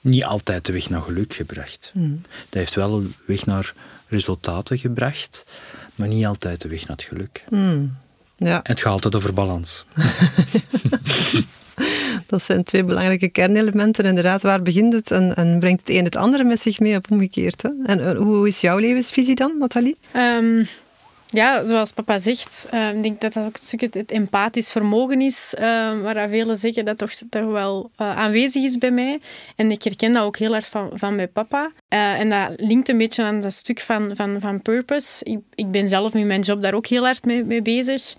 niet 0.00 0.24
altijd 0.24 0.66
de 0.66 0.72
weg 0.72 0.90
naar 0.90 1.02
geluk 1.02 1.34
gebracht. 1.34 1.90
Mm. 1.94 2.22
Dat 2.22 2.54
heeft 2.60 2.74
wel 2.74 3.00
de 3.00 3.08
weg 3.26 3.46
naar 3.46 3.72
resultaten 4.06 4.78
gebracht, 4.78 5.44
maar 5.94 6.08
niet 6.08 6.26
altijd 6.26 6.60
de 6.60 6.68
weg 6.68 6.86
naar 6.86 6.96
het 6.96 7.06
geluk. 7.06 7.44
Mm. 7.50 7.96
Ja. 8.36 8.62
En 8.62 8.72
het 8.72 8.80
gaat 8.80 8.92
altijd 8.92 9.16
over 9.16 9.34
balans. 9.34 9.84
Dat 12.26 12.42
zijn 12.42 12.62
twee 12.62 12.84
belangrijke 12.84 13.28
kernelementen. 13.28 14.04
Inderdaad, 14.04 14.42
waar 14.42 14.62
begint 14.62 14.92
het 14.92 15.10
en, 15.10 15.36
en 15.36 15.58
brengt 15.58 15.80
het 15.80 15.96
een 15.96 16.04
het 16.04 16.16
andere 16.16 16.44
met 16.44 16.60
zich 16.60 16.78
mee 16.80 16.96
op 16.96 17.10
omgekeerd? 17.10 17.62
Hè? 17.62 17.70
En 17.84 17.98
uh, 17.98 18.16
hoe 18.16 18.48
is 18.48 18.60
jouw 18.60 18.78
levensvisie 18.78 19.34
dan, 19.34 19.58
Nathalie? 19.58 19.96
Um, 20.16 20.66
ja, 21.30 21.64
zoals 21.64 21.92
papa 21.92 22.18
zegt, 22.18 22.66
uh, 22.74 22.88
ik 22.90 23.02
denk 23.02 23.20
dat 23.20 23.32
dat 23.32 23.44
ook 23.44 23.56
een 23.56 23.62
stuk 23.62 23.80
het, 23.80 24.10
empathisch 24.10 24.70
vermogen 24.70 25.20
is, 25.20 25.54
uh, 25.58 25.62
waar 26.00 26.28
velen 26.28 26.58
zeggen 26.58 26.84
dat 26.84 26.98
toch, 26.98 27.10
toch 27.30 27.50
wel 27.50 27.90
uh, 28.00 28.16
aanwezig 28.16 28.62
is 28.64 28.78
bij 28.78 28.90
mij. 28.90 29.20
En 29.56 29.70
ik 29.70 29.82
herken 29.82 30.12
dat 30.12 30.24
ook 30.24 30.36
heel 30.36 30.52
hard 30.52 30.66
van, 30.66 30.90
van 30.94 31.16
mijn 31.16 31.32
papa. 31.32 31.70
en 31.88 32.30
dat 32.30 32.52
linkt 32.56 32.88
een 32.88 32.98
beetje 32.98 33.22
aan 33.22 33.40
dat 33.40 33.52
stuk 33.52 33.80
van, 33.80 34.10
van, 34.14 34.40
van 34.40 34.62
purpose. 34.62 35.24
Ik, 35.24 35.38
ik 35.54 35.70
ben 35.70 35.88
zelf 35.88 36.12
met 36.12 36.24
mijn 36.24 36.40
job 36.40 36.62
daar 36.62 36.74
ook 36.74 36.86
heel 36.86 37.04
hard 37.04 37.24
mee, 37.24 37.44
mee 37.44 37.62
bezig. 37.62 38.14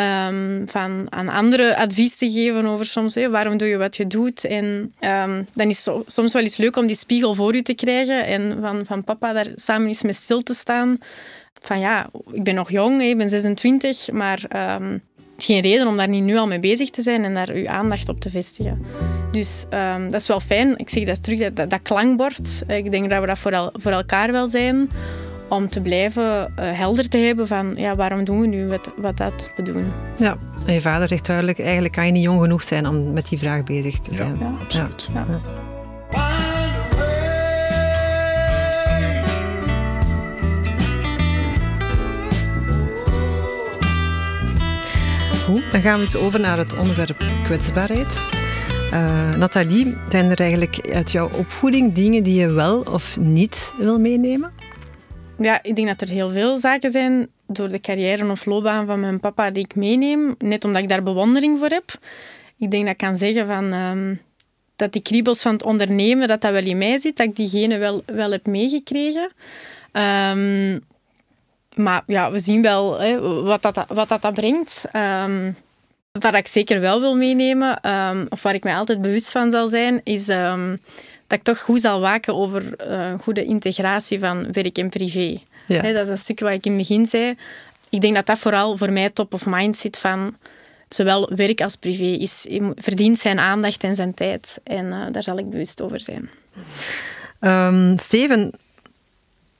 Um, 0.00 0.68
van 0.68 1.06
aan 1.08 1.28
anderen 1.28 1.76
advies 1.76 2.16
te 2.16 2.30
geven 2.30 2.66
over 2.66 2.86
soms, 2.86 3.14
waarom 3.14 3.56
doe 3.56 3.68
je 3.68 3.76
wat 3.76 3.96
je 3.96 4.06
doet. 4.06 4.44
En 4.44 4.94
um, 5.00 5.46
dan 5.54 5.68
is 5.68 5.84
het 5.84 5.94
soms 6.06 6.32
wel 6.32 6.42
eens 6.42 6.56
leuk 6.56 6.76
om 6.76 6.86
die 6.86 6.96
spiegel 6.96 7.34
voor 7.34 7.54
je 7.54 7.62
te 7.62 7.74
krijgen 7.74 8.26
en 8.26 8.58
van, 8.60 8.86
van 8.86 9.04
papa 9.04 9.32
daar 9.32 9.46
samen 9.54 9.88
eens 9.88 10.02
mee 10.02 10.12
stil 10.12 10.42
te 10.42 10.54
staan 10.54 10.98
van 11.60 11.80
ja, 11.80 12.10
ik 12.32 12.44
ben 12.44 12.54
nog 12.54 12.70
jong, 12.70 13.02
ik 13.02 13.16
ben 13.16 13.28
26, 13.28 14.10
maar 14.12 14.42
um, 14.80 15.02
geen 15.36 15.60
reden 15.60 15.86
om 15.86 15.96
daar 15.96 16.08
niet 16.08 16.22
nu 16.22 16.36
al 16.36 16.46
mee 16.46 16.60
bezig 16.60 16.90
te 16.90 17.02
zijn 17.02 17.24
en 17.24 17.34
daar 17.34 17.50
uw 17.50 17.68
aandacht 17.68 18.08
op 18.08 18.20
te 18.20 18.30
vestigen. 18.30 18.84
Dus 19.30 19.66
dat 20.10 20.20
is 20.20 20.26
wel 20.26 20.40
fijn. 20.40 20.76
Ik 20.76 20.90
zeg 20.90 21.04
dat 21.04 21.22
terug, 21.22 21.52
dat, 21.52 21.70
dat, 21.70 21.82
klankbord. 21.82 22.62
Ik 22.66 22.90
denk 22.90 23.10
dat 23.10 23.20
we 23.20 23.26
dat 23.26 23.38
voor, 23.38 23.50
el, 23.50 23.70
voor 23.72 23.92
elkaar 23.92 24.32
wel 24.32 24.48
zijn. 24.48 24.90
Om 25.50 25.68
te 25.68 25.80
blijven 25.80 26.22
uh, 26.22 26.44
helder 26.56 27.08
te 27.08 27.16
hebben 27.16 27.46
van 27.46 27.72
ja, 27.76 27.94
waarom 27.94 28.24
doen 28.24 28.40
we 28.40 28.46
nu 28.46 28.68
wat, 28.68 28.90
wat 28.96 29.16
dat 29.16 29.50
we 29.56 29.62
doen. 29.62 29.92
Ja, 30.16 30.36
en 30.66 30.74
je 30.74 30.80
vader 30.80 31.08
zegt 31.08 31.26
duidelijk, 31.26 31.60
eigenlijk 31.60 31.92
kan 31.92 32.06
je 32.06 32.12
niet 32.12 32.22
jong 32.22 32.40
genoeg 32.40 32.62
zijn 32.62 32.86
om 32.86 33.12
met 33.12 33.28
die 33.28 33.38
vraag 33.38 33.64
bezig 33.64 33.98
te 33.98 34.14
zijn. 34.14 34.36
Ja, 34.40 34.52
absoluut. 34.60 35.08
Ja. 35.12 35.24
Ja. 35.28 35.40
dan 45.70 45.80
gaan 45.80 45.98
we 45.98 46.04
eens 46.04 46.16
over 46.16 46.40
naar 46.40 46.58
het 46.58 46.76
onderwerp 46.76 47.24
kwetsbaarheid. 47.44 48.26
Uh, 48.92 49.34
Nathalie, 49.34 49.96
zijn 50.08 50.30
er 50.30 50.40
eigenlijk 50.40 50.90
uit 50.92 51.12
jouw 51.12 51.30
opvoeding 51.32 51.92
dingen 51.92 52.22
die 52.22 52.40
je 52.40 52.52
wel 52.52 52.80
of 52.80 53.16
niet 53.16 53.72
wil 53.78 53.98
meenemen? 53.98 54.52
Ja, 55.42 55.62
ik 55.62 55.76
denk 55.76 55.88
dat 55.88 56.00
er 56.00 56.08
heel 56.08 56.30
veel 56.30 56.58
zaken 56.58 56.90
zijn 56.90 57.28
door 57.46 57.68
de 57.68 57.80
carrière 57.80 58.30
of 58.30 58.44
loopbaan 58.44 58.86
van 58.86 59.00
mijn 59.00 59.20
papa 59.20 59.50
die 59.50 59.64
ik 59.64 59.74
meeneem, 59.74 60.34
net 60.38 60.64
omdat 60.64 60.82
ik 60.82 60.88
daar 60.88 61.02
bewondering 61.02 61.58
voor 61.58 61.68
heb. 61.68 61.98
Ik 62.58 62.70
denk 62.70 62.82
dat 62.82 62.92
ik 62.92 62.98
kan 62.98 63.18
zeggen 63.18 63.46
van, 63.46 63.72
um, 63.72 64.20
dat 64.76 64.92
die 64.92 65.02
kriebels 65.02 65.42
van 65.42 65.52
het 65.52 65.62
ondernemen, 65.62 66.28
dat 66.28 66.40
dat 66.40 66.52
wel 66.52 66.64
in 66.64 66.78
mij 66.78 66.98
zit, 66.98 67.16
dat 67.16 67.26
ik 67.26 67.36
diegene 67.36 67.78
wel, 67.78 68.02
wel 68.06 68.30
heb 68.30 68.46
meegekregen. 68.46 69.32
Um, 69.92 70.80
maar 71.74 72.02
ja, 72.06 72.30
we 72.30 72.38
zien 72.38 72.62
wel 72.62 73.00
hè, 73.00 73.20
wat, 73.42 73.62
dat, 73.62 73.84
wat 73.88 74.08
dat, 74.08 74.32
brengt. 74.32 74.84
Um, 74.96 75.56
wat 76.12 76.34
ik 76.34 76.46
zeker 76.46 76.80
wel 76.80 77.00
wil 77.00 77.16
meenemen, 77.16 77.80
of 78.28 78.42
waar 78.42 78.54
ik 78.54 78.64
mij 78.64 78.74
altijd 78.74 79.02
bewust 79.02 79.30
van 79.30 79.50
zal 79.50 79.68
zijn, 79.68 80.00
is 80.04 80.28
dat 81.30 81.38
ik 81.38 81.44
toch 81.44 81.60
goed 81.60 81.80
zal 81.80 82.00
waken 82.00 82.34
over 82.34 82.88
uh, 82.88 83.14
goede 83.20 83.44
integratie 83.44 84.18
van 84.18 84.52
werk 84.52 84.78
en 84.78 84.88
privé. 84.88 85.40
Ja. 85.66 85.92
dat 85.92 86.04
is 86.04 86.08
een 86.08 86.18
stukje 86.18 86.44
wat 86.44 86.54
ik 86.54 86.64
in 86.64 86.72
het 86.72 86.80
begin 86.80 87.06
zei. 87.06 87.36
Ik 87.88 88.00
denk 88.00 88.14
dat 88.14 88.26
dat 88.26 88.38
vooral 88.38 88.76
voor 88.76 88.92
mij 88.92 89.10
top 89.10 89.34
of 89.34 89.46
mind 89.46 89.76
zit 89.76 89.98
van 89.98 90.36
zowel 90.88 91.30
werk 91.34 91.60
als 91.60 91.76
privé. 91.76 92.04
Is, 92.04 92.46
verdient 92.74 93.18
zijn 93.18 93.38
aandacht 93.38 93.84
en 93.84 93.94
zijn 93.94 94.14
tijd. 94.14 94.60
En 94.64 94.86
uh, 94.86 95.06
daar 95.10 95.22
zal 95.22 95.38
ik 95.38 95.50
bewust 95.50 95.82
over 95.82 96.00
zijn. 96.00 96.30
Um, 97.40 97.98
Steven, 97.98 98.52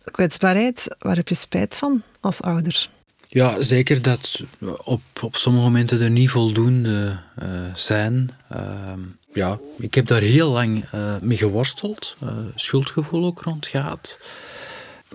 kwetsbaarheid, 0.05 0.87
waar 0.99 1.17
heb 1.17 1.29
je 1.29 1.35
spijt 1.35 1.75
van 1.75 2.03
als 2.21 2.43
ouder? 2.43 2.89
Ja, 3.33 3.63
zeker 3.63 4.03
dat 4.03 4.43
op, 4.85 5.03
op 5.23 5.37
sommige 5.37 5.65
momenten 5.65 6.01
er 6.01 6.11
niet 6.11 6.31
voldoende 6.31 7.21
uh, 7.43 7.49
zijn. 7.75 8.31
Uh, 8.53 8.93
ja, 9.33 9.59
ik 9.79 9.95
heb 9.95 10.07
daar 10.07 10.21
heel 10.21 10.51
lang 10.51 10.85
uh, 10.95 11.17
mee 11.21 11.37
geworsteld. 11.37 12.17
schuldgevoel 12.55 13.25
ook 13.25 13.43
rond 13.43 13.67
gehad. 13.67 14.21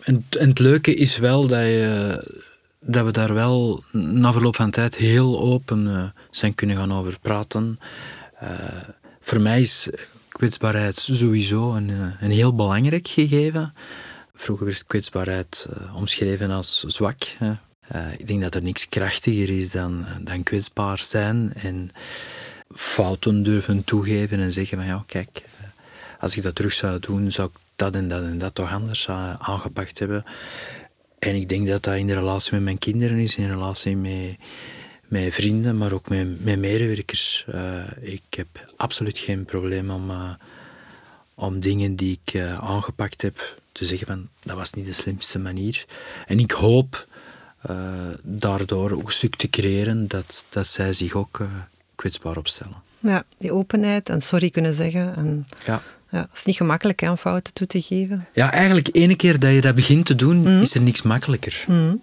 En, 0.04 0.26
en, 0.30 0.50
het 0.50 0.60
leuke 0.60 0.94
is 0.94 1.18
wel 1.18 1.48
dat, 1.48 1.60
je, 1.60 2.40
dat 2.80 3.06
we 3.06 3.12
daar 3.12 3.34
wel 3.34 3.84
na 3.92 4.32
verloop 4.34 4.56
van 4.56 4.72
tijd 4.72 4.96
heel 4.96 5.40
open 5.40 6.14
zijn 6.32 6.56
kunnen 6.56 6.76
gaan 6.76 6.94
over 6.94 7.18
praten. 7.22 7.80
voor 9.22 9.42
mij 9.42 9.62
is 9.62 9.90
kwetsbaarheid 10.30 10.98
sowieso 10.98 11.74
een, 11.74 11.90
een 12.20 12.32
heel 12.32 12.56
belangrijk 12.56 13.08
gegeven. 13.08 13.74
Vroeger 14.36 14.66
werd 14.66 14.84
kwetsbaarheid 14.84 15.68
omschreven 15.96 16.52
als 16.52 16.84
zwak. 16.84 17.24
Uh, 17.94 18.14
ik 18.18 18.28
denk 18.28 18.42
dat 18.42 18.56
er 18.56 18.64
niks 18.64 18.90
krachtiger 18.90 19.50
is 19.50 19.72
dan, 19.72 20.06
dan 20.22 20.44
kwetsbaar 20.44 21.00
zijn 21.04 21.54
en 21.56 21.92
fouten 22.74 23.44
durven 23.44 23.84
toegeven 23.84 24.40
en 24.40 24.52
zeggen 24.52 24.78
van 24.78 24.88
ja, 24.88 25.04
kijk, 25.08 25.30
eh, 25.34 25.66
als 26.20 26.38
ik 26.38 26.44
dat 26.44 26.56
terug 26.56 26.74
zou 26.74 27.00
doen, 27.00 27.32
zou 27.32 27.48
ik 27.48 27.60
dat 27.76 27.96
en 27.96 28.08
dat 28.08 28.24
en 28.24 28.38
dat 28.38 28.56
toch 28.56 28.72
anders 28.72 29.10
aangepakt 29.38 30.00
hebben. 30.00 30.26
En 31.20 31.36
ik 31.36 31.50
denk 31.50 31.68
dat 31.68 31.84
dat 31.84 31.96
in 31.96 32.08
de 32.08 32.14
relatie 32.14 32.52
met 32.54 32.62
mijn 32.62 32.78
kinderen 32.78 33.18
is, 33.18 33.36
in 33.38 33.50
relatie 33.50 33.98
met, 33.98 34.36
met 35.08 35.34
vrienden, 35.34 35.78
maar 35.78 35.92
ook 35.92 36.10
met, 36.10 36.44
medewerkers. 36.60 37.46
Ik 38.02 38.24
heb 38.30 38.48
absoluut 38.78 39.18
geen 39.18 39.46
probleem 39.46 39.90
om, 39.90 40.12
om 41.36 41.60
dingen 41.60 41.96
die 41.96 42.20
ik 42.24 42.42
aangepakt 42.60 43.22
heb 43.22 43.58
te 43.72 43.86
zeggen 43.86 44.08
van 44.08 44.30
dat 44.44 44.56
was 44.56 44.74
niet 44.74 44.86
de 44.86 44.94
slimste 44.94 45.40
manier. 45.40 45.86
En 46.26 46.40
ik 46.40 46.52
hoop 46.52 47.08
daardoor 48.24 48.92
ook 48.92 49.12
stuk 49.12 49.36
te 49.36 49.50
creëren 49.50 50.08
dat, 50.08 50.44
dat 50.50 50.68
zij 50.68 50.94
zich 50.94 51.14
ook 51.14 51.40
uh, 51.40 51.48
kwetsbaar 51.96 52.38
opstellen. 52.38 52.76
Ja, 53.00 53.24
die 53.38 53.52
openheid 53.52 54.10
en 54.10 54.22
sorry 54.22 54.50
kunnen 54.50 54.74
zeggen. 54.74 55.16
En, 55.16 55.48
ja. 55.66 55.82
Ja, 56.10 56.22
het 56.22 56.30
is 56.34 56.44
niet 56.44 56.56
gemakkelijk 56.56 57.02
om 57.02 57.18
fouten 57.18 57.54
toe 57.54 57.68
te 57.68 57.82
geven. 57.82 58.28
Ja, 58.34 58.52
eigenlijk 58.52 58.90
ene 58.92 59.16
keer 59.16 59.40
dat 59.40 59.54
je 59.54 59.62
dat 59.62 59.76
begint 59.76 60.06
te 60.06 60.16
doen, 60.16 60.38
mm. 60.38 60.62
is 60.62 60.76
er 60.76 60.82
niks 60.82 61.02
makkelijker. 61.02 61.66
Mm. 61.68 62.02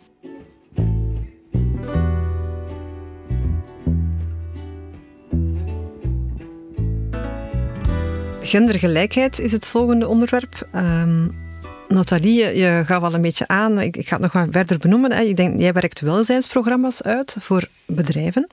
Gendergelijkheid 8.40 9.38
is 9.38 9.52
het 9.52 9.66
volgende 9.66 10.08
onderwerp. 10.08 10.68
Um, 10.74 11.41
Nathalie, 11.92 12.58
je 12.58 12.82
gaf 12.86 13.02
al 13.02 13.14
een 13.14 13.22
beetje 13.22 13.48
aan, 13.48 13.80
ik, 13.80 13.96
ga 14.08 14.14
het 14.14 14.22
nog 14.22 14.32
wat 14.32 14.48
verder 14.50 14.78
benoemen. 14.78 15.28
Ik 15.28 15.36
denk, 15.36 15.60
jij 15.60 15.72
werkt 15.72 16.00
welzijnsprogramma's 16.00 17.02
uit 17.02 17.36
voor 17.38 17.68
bedrijven. 17.86 18.46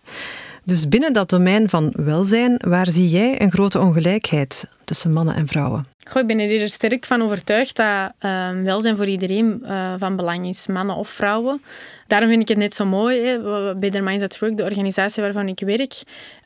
Dus 0.63 0.89
binnen 0.89 1.13
dat 1.13 1.29
domein 1.29 1.69
van 1.69 1.93
welzijn, 1.97 2.61
waar 2.67 2.87
zie 2.87 3.09
jij 3.09 3.41
een 3.41 3.51
grote 3.51 3.79
ongelijkheid 3.79 4.65
tussen 4.83 5.13
mannen 5.13 5.35
en 5.35 5.47
vrouwen? 5.47 5.87
Ik 6.13 6.27
ben 6.27 6.39
er 6.39 6.69
sterk 6.69 7.05
van 7.05 7.21
overtuigd 7.21 7.75
dat 7.75 8.13
uh, 8.21 8.49
welzijn 8.63 8.95
voor 8.95 9.05
iedereen 9.05 9.59
uh, 9.63 9.93
van 9.97 10.15
belang 10.15 10.47
is, 10.47 10.67
mannen 10.67 10.95
of 10.95 11.09
vrouwen. 11.09 11.61
Daarom 12.07 12.29
vind 12.29 12.41
ik 12.41 12.47
het 12.47 12.57
net 12.57 12.73
zo 12.73 12.85
mooi, 12.85 13.21
hè, 13.21 13.39
bij 13.75 13.89
The 13.89 14.01
Minds 14.01 14.23
at 14.23 14.39
Work, 14.39 14.57
de 14.57 14.63
organisatie 14.63 15.23
waarvan 15.23 15.47
ik 15.47 15.59
werk, 15.59 16.03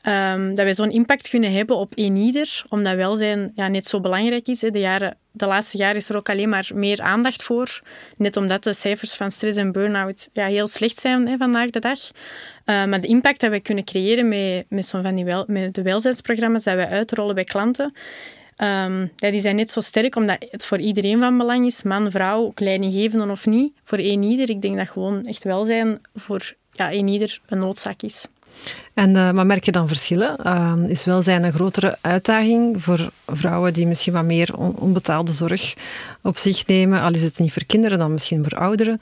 um, 0.08 0.54
dat 0.54 0.64
wij 0.64 0.74
zo'n 0.74 0.90
impact 0.90 1.28
kunnen 1.28 1.52
hebben 1.52 1.76
op 1.76 1.92
een 1.94 2.16
ieder, 2.16 2.64
omdat 2.68 2.94
welzijn 2.94 3.52
ja, 3.54 3.68
net 3.68 3.86
zo 3.86 4.00
belangrijk 4.00 4.46
is. 4.46 4.60
Hè. 4.60 4.70
De, 4.70 4.78
jaren, 4.78 5.16
de 5.36 5.46
laatste 5.46 5.78
jaren 5.78 5.96
is 5.96 6.08
er 6.08 6.16
ook 6.16 6.28
alleen 6.28 6.48
maar 6.48 6.70
meer 6.74 7.00
aandacht 7.00 7.42
voor, 7.42 7.80
net 8.16 8.36
omdat 8.36 8.64
de 8.64 8.72
cijfers 8.72 9.14
van 9.14 9.30
stress 9.30 9.58
en 9.58 9.72
burn-out 9.72 10.28
ja, 10.32 10.46
heel 10.46 10.66
slecht 10.66 11.00
zijn 11.00 11.28
hè, 11.28 11.36
vandaag 11.36 11.70
de 11.70 11.80
dag. 11.80 11.98
Uh, 12.00 12.84
maar 12.84 13.00
de 13.00 13.06
impact 13.06 13.40
dat 13.40 13.50
wij 13.50 13.60
kunnen 13.60 13.84
creëren 13.84 14.28
met, 14.28 14.64
met, 14.68 14.86
zo 14.86 15.02
van 15.02 15.24
wel, 15.24 15.44
met 15.46 15.74
de 15.74 15.82
welzijnsprogramma's 15.82 16.62
dat 16.62 16.74
wij 16.74 16.88
uitrollen 16.88 17.34
bij 17.34 17.44
klanten, 17.44 17.92
Um, 18.58 19.12
ja, 19.16 19.30
die 19.30 19.40
zijn 19.40 19.56
net 19.56 19.70
zo 19.70 19.80
sterk 19.80 20.16
omdat 20.16 20.46
het 20.50 20.66
voor 20.66 20.78
iedereen 20.78 21.20
van 21.20 21.38
belang 21.38 21.66
is. 21.66 21.82
Man, 21.82 22.10
vrouw, 22.10 22.52
leidinggevende 22.54 23.30
of 23.30 23.46
niet. 23.46 23.72
Voor 23.82 23.98
één 23.98 24.22
ieder. 24.22 24.50
Ik 24.50 24.62
denk 24.62 24.76
dat 24.76 24.88
gewoon 24.88 25.26
echt 25.26 25.44
welzijn 25.44 26.00
voor 26.14 26.54
ja, 26.72 26.92
ieder 26.92 27.40
een 27.46 27.58
noodzaak 27.58 28.02
is. 28.02 28.26
En 28.94 29.10
uh, 29.10 29.30
maar 29.30 29.46
merk 29.46 29.64
je 29.64 29.72
dan 29.72 29.88
verschillen? 29.88 30.36
Uh, 30.46 30.72
is 30.86 31.04
welzijn 31.04 31.42
een 31.42 31.52
grotere 31.52 31.98
uitdaging 32.00 32.82
voor 32.82 33.10
vrouwen 33.26 33.72
die 33.72 33.86
misschien 33.86 34.12
wat 34.12 34.24
meer 34.24 34.56
onbetaalde 34.56 35.32
zorg 35.32 35.74
op 36.22 36.36
zich 36.38 36.66
nemen? 36.66 37.00
Al 37.00 37.14
is 37.14 37.22
het 37.22 37.38
niet 37.38 37.52
voor 37.52 37.64
kinderen, 37.64 37.98
dan 37.98 38.12
misschien 38.12 38.42
voor 38.42 38.58
ouderen. 38.58 39.00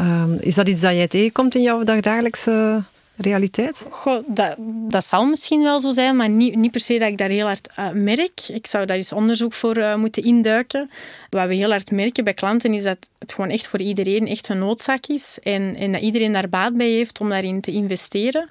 Uh, 0.00 0.24
is 0.40 0.54
dat 0.54 0.68
iets 0.68 0.80
dat 0.80 0.94
jij 0.94 1.08
tegenkomt 1.08 1.54
in 1.54 1.62
jouw 1.62 1.84
dagdagelijkse 1.84 2.82
realiteit? 3.18 3.86
Dat, 4.26 4.54
dat 4.88 5.04
zal 5.04 5.26
misschien 5.26 5.62
wel 5.62 5.80
zo 5.80 5.90
zijn, 5.90 6.16
maar 6.16 6.28
niet, 6.28 6.56
niet 6.56 6.70
per 6.70 6.80
se 6.80 6.98
dat 6.98 7.08
ik 7.08 7.18
daar 7.18 7.28
heel 7.28 7.46
hard 7.46 7.68
uh, 7.78 7.90
merk. 7.90 8.48
Ik 8.48 8.66
zou 8.66 8.86
daar 8.86 8.96
eens 8.96 9.12
onderzoek 9.12 9.52
voor 9.52 9.76
uh, 9.76 9.94
moeten 9.94 10.22
induiken. 10.22 10.90
Wat 11.30 11.48
we 11.48 11.54
heel 11.54 11.70
hard 11.70 11.90
merken 11.90 12.24
bij 12.24 12.34
klanten 12.34 12.74
is 12.74 12.82
dat 12.82 13.08
het 13.18 13.32
gewoon 13.32 13.50
echt 13.50 13.66
voor 13.66 13.80
iedereen 13.80 14.26
echt 14.26 14.48
een 14.48 14.58
noodzaak 14.58 15.06
is 15.06 15.38
en, 15.42 15.76
en 15.76 15.92
dat 15.92 16.00
iedereen 16.00 16.32
daar 16.32 16.48
baat 16.48 16.76
bij 16.76 16.90
heeft 16.90 17.20
om 17.20 17.28
daarin 17.28 17.60
te 17.60 17.70
investeren. 17.70 18.50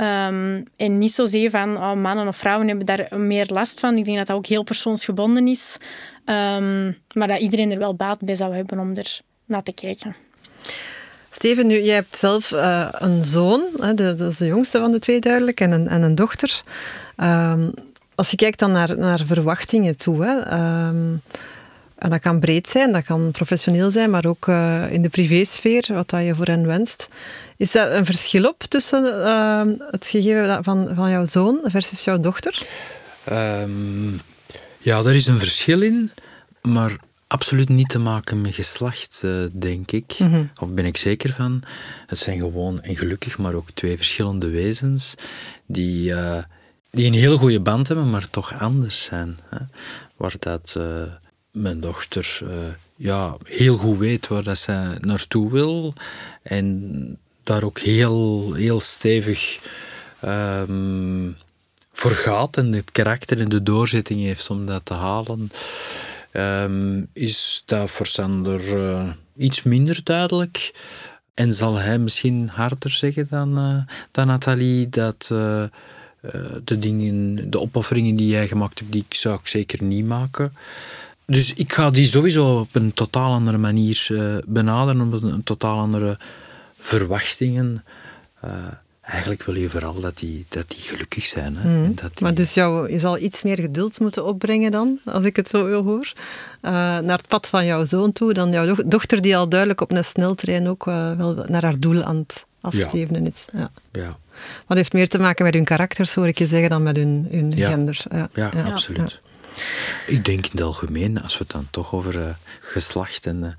Um, 0.00 0.64
en 0.76 0.98
niet 0.98 1.12
zozeer 1.12 1.50
van 1.50 1.76
oh, 1.76 1.94
mannen 1.94 2.28
of 2.28 2.36
vrouwen 2.36 2.68
hebben 2.68 2.86
daar 2.86 3.08
meer 3.18 3.46
last 3.46 3.80
van. 3.80 3.96
Ik 3.96 4.04
denk 4.04 4.16
dat 4.16 4.26
dat 4.26 4.36
ook 4.36 4.46
heel 4.46 4.62
persoonsgebonden 4.62 5.48
is. 5.48 5.76
Um, 6.24 6.98
maar 7.12 7.28
dat 7.28 7.38
iedereen 7.38 7.72
er 7.72 7.78
wel 7.78 7.94
baat 7.94 8.20
bij 8.20 8.34
zou 8.34 8.54
hebben 8.54 8.78
om 8.78 8.94
er 8.94 9.20
naar 9.44 9.62
te 9.62 9.72
kijken. 9.72 10.16
Steven, 11.34 11.66
nu, 11.66 11.82
jij 11.82 11.94
hebt 11.94 12.16
zelf 12.16 12.50
uh, 12.50 12.88
een 12.92 13.24
zoon, 13.24 13.66
hè, 13.80 13.94
de, 13.94 14.16
dat 14.16 14.30
is 14.30 14.36
de 14.36 14.46
jongste 14.46 14.78
van 14.78 14.92
de 14.92 14.98
twee 14.98 15.20
duidelijk, 15.20 15.60
en 15.60 15.72
een, 15.72 15.88
en 15.88 16.02
een 16.02 16.14
dochter. 16.14 16.62
Um, 17.16 17.72
als 18.14 18.30
je 18.30 18.36
kijkt 18.36 18.58
dan 18.58 18.72
naar, 18.72 18.98
naar 18.98 19.20
verwachtingen 19.26 19.96
toe, 19.96 20.24
hè, 20.24 20.36
um, 20.86 21.22
en 21.98 22.10
dat 22.10 22.20
kan 22.20 22.40
breed 22.40 22.68
zijn, 22.68 22.92
dat 22.92 23.04
kan 23.04 23.30
professioneel 23.30 23.90
zijn, 23.90 24.10
maar 24.10 24.24
ook 24.24 24.46
uh, 24.46 24.92
in 24.92 25.02
de 25.02 25.08
privésfeer, 25.08 25.84
wat 25.88 26.10
dat 26.10 26.24
je 26.24 26.34
voor 26.34 26.46
hen 26.46 26.66
wenst. 26.66 27.08
Is 27.56 27.70
dat 27.70 27.90
een 27.90 28.04
verschil 28.04 28.48
op 28.48 28.62
tussen 28.62 29.04
uh, 29.04 29.62
het 29.90 30.06
gegeven 30.06 30.64
van, 30.64 30.90
van 30.94 31.10
jouw 31.10 31.24
zoon 31.24 31.60
versus 31.64 32.04
jouw 32.04 32.20
dochter? 32.20 32.66
Ja, 34.78 35.02
daar 35.02 35.14
is 35.14 35.26
een 35.26 35.38
verschil 35.38 35.82
in, 35.82 36.10
maar 36.62 36.96
absoluut 37.34 37.68
niet 37.68 37.88
te 37.88 37.98
maken 37.98 38.40
met 38.40 38.54
geslacht, 38.54 39.22
uh, 39.24 39.44
denk 39.52 39.90
ik. 39.90 40.18
Mhm. 40.18 40.44
Of 40.60 40.72
ben 40.72 40.84
ik 40.84 40.96
zeker 40.96 41.32
van. 41.32 41.62
Het 42.06 42.18
zijn 42.18 42.38
gewoon, 42.38 42.82
en 42.82 42.96
gelukkig, 42.96 43.38
maar 43.38 43.54
ook 43.54 43.70
twee 43.74 43.96
verschillende 43.96 44.48
wezens 44.48 45.14
die, 45.66 46.10
uh, 46.10 46.42
die 46.90 47.06
een 47.06 47.12
heel 47.12 47.36
goede 47.36 47.60
band 47.60 47.88
hebben, 47.88 48.10
maar 48.10 48.30
toch 48.30 48.60
anders 48.60 49.02
zijn. 49.02 49.38
Hè? 49.48 49.58
Waar 50.16 50.34
dat 50.38 50.74
uh, 50.78 51.02
mijn 51.50 51.80
dochter 51.80 52.42
ja, 52.96 53.36
heel 53.44 53.76
goed 53.76 53.98
weet 53.98 54.28
waar 54.28 54.42
dat 54.42 54.58
ze 54.58 54.96
naartoe 55.00 55.50
wil 55.50 55.92
en 56.42 57.18
daar 57.42 57.62
ook 57.64 57.78
heel, 57.78 58.52
heel 58.52 58.80
stevig 58.80 59.58
um, 60.24 61.36
voor 61.92 62.10
gaat 62.10 62.56
en 62.56 62.72
het 62.72 62.92
karakter 62.92 63.40
en 63.40 63.48
de 63.48 63.62
doorzetting 63.62 64.20
heeft 64.20 64.50
om 64.50 64.66
dat 64.66 64.84
te 64.84 64.94
halen. 64.94 65.50
Um, 66.36 67.08
is 67.12 67.62
dat 67.66 67.90
voor 67.90 68.06
Sander 68.06 68.76
uh, 68.76 69.10
iets 69.36 69.62
minder 69.62 70.00
duidelijk. 70.04 70.74
En 71.34 71.52
zal 71.52 71.74
hij 71.74 71.98
misschien 71.98 72.48
harder 72.48 72.90
zeggen 72.90 73.26
dan, 73.30 73.58
uh, 73.58 73.94
dan 74.10 74.26
Nathalie 74.26 74.88
dat 74.88 75.28
uh, 75.32 75.64
de 76.64 76.78
dingen, 76.78 77.50
de 77.50 77.60
opofferingen 77.60 78.16
die 78.16 78.28
jij 78.28 78.48
gemaakt 78.48 78.78
hebt, 78.78 78.92
die 78.92 79.04
zou 79.08 79.38
ik 79.38 79.46
zeker 79.46 79.82
niet 79.82 80.06
maken. 80.06 80.52
Dus 81.26 81.54
ik 81.54 81.72
ga 81.72 81.90
die 81.90 82.06
sowieso 82.06 82.58
op 82.58 82.74
een 82.74 82.92
totaal 82.92 83.32
andere 83.32 83.58
manier 83.58 84.06
benaderen, 84.46 85.12
op 85.12 85.22
een 85.22 85.42
totaal 85.42 85.78
andere 85.78 86.18
verwachtingen 86.78 87.84
eigenlijk 89.06 89.42
wil 89.42 89.56
je 89.56 89.70
vooral 89.70 90.00
dat 90.00 90.18
die, 90.18 90.46
dat 90.48 90.68
die 90.68 90.80
gelukkig 90.82 91.24
zijn. 91.24 91.56
Hè? 91.56 91.68
Mm. 91.68 91.94
Dat 91.94 92.20
Maar 92.20 92.34
dus 92.34 92.54
jou, 92.54 92.92
je 92.92 92.98
zal 92.98 93.18
iets 93.18 93.42
meer 93.42 93.58
geduld 93.58 94.00
moeten 94.00 94.24
opbrengen 94.24 94.70
dan, 94.70 94.98
als 95.04 95.24
ik 95.24 95.36
het 95.36 95.48
zo 95.48 95.82
hoor, 95.82 96.12
uh, 96.62 96.70
naar 96.98 97.18
het 97.18 97.26
pad 97.26 97.46
van 97.46 97.64
jouw 97.64 97.84
zoon 97.84 98.12
toe, 98.12 98.32
dan 98.32 98.50
jouw 98.50 98.74
dochter 98.86 99.22
die 99.22 99.36
al 99.36 99.48
duidelijk 99.48 99.80
op 99.80 99.90
een 99.90 100.04
sneltrein 100.04 100.68
ook 100.68 100.86
uh, 100.86 101.12
wel 101.12 101.44
naar 101.46 101.62
haar 101.62 101.78
doel 101.78 102.02
aan 102.02 102.16
het 102.16 102.44
afstevenen 102.60 103.26
is. 103.26 103.44
Ja. 103.52 103.70
ja. 103.92 104.16
Wat 104.66 104.76
heeft 104.76 104.92
meer 104.92 105.08
te 105.08 105.18
maken 105.18 105.44
met 105.44 105.54
hun 105.54 105.64
karakters, 105.64 106.14
hoor 106.14 106.28
ik 106.28 106.38
je 106.38 106.46
zeggen, 106.46 106.70
dan 106.70 106.82
met 106.82 106.96
hun, 106.96 107.28
hun 107.30 107.50
ja. 107.50 107.68
gender. 107.68 108.04
Ja, 108.10 108.28
ja, 108.34 108.50
absoluut. 108.64 109.20
Ik 110.06 110.24
denk 110.24 110.44
in 110.44 110.50
het 110.50 110.60
algemeen, 110.60 111.22
als 111.22 111.32
we 111.32 111.38
het 111.38 111.52
dan 111.52 111.66
toch 111.70 111.92
over 111.92 112.16
uh, 112.16 112.28
geslacht 112.60 113.26
en 113.26 113.56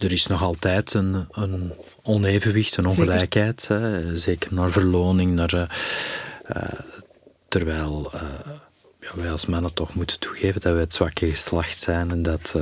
er 0.00 0.12
is 0.12 0.26
nog 0.26 0.42
altijd 0.42 0.94
een, 0.94 1.26
een 1.32 1.72
onevenwicht, 2.02 2.76
een 2.76 2.86
ongelijkheid. 2.86 3.62
Zeker, 3.62 3.84
hè, 3.84 4.16
zeker 4.16 4.54
naar 4.54 4.70
verloning, 4.70 5.34
naar, 5.34 5.54
uh, 6.56 6.62
terwijl 7.48 8.10
uh, 8.14 8.20
ja, 9.00 9.10
wij 9.14 9.30
als 9.30 9.46
mannen 9.46 9.74
toch 9.74 9.94
moeten 9.94 10.18
toegeven 10.18 10.60
dat 10.60 10.72
wij 10.72 10.80
het 10.80 10.94
zwakke 10.94 11.28
geslacht 11.28 11.78
zijn 11.78 12.10
en 12.10 12.22
dat, 12.22 12.54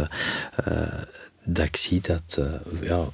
dat 1.45 1.65
ik 1.65 1.77
zie 1.77 2.01
dat 2.01 2.41
ja, 2.81 3.05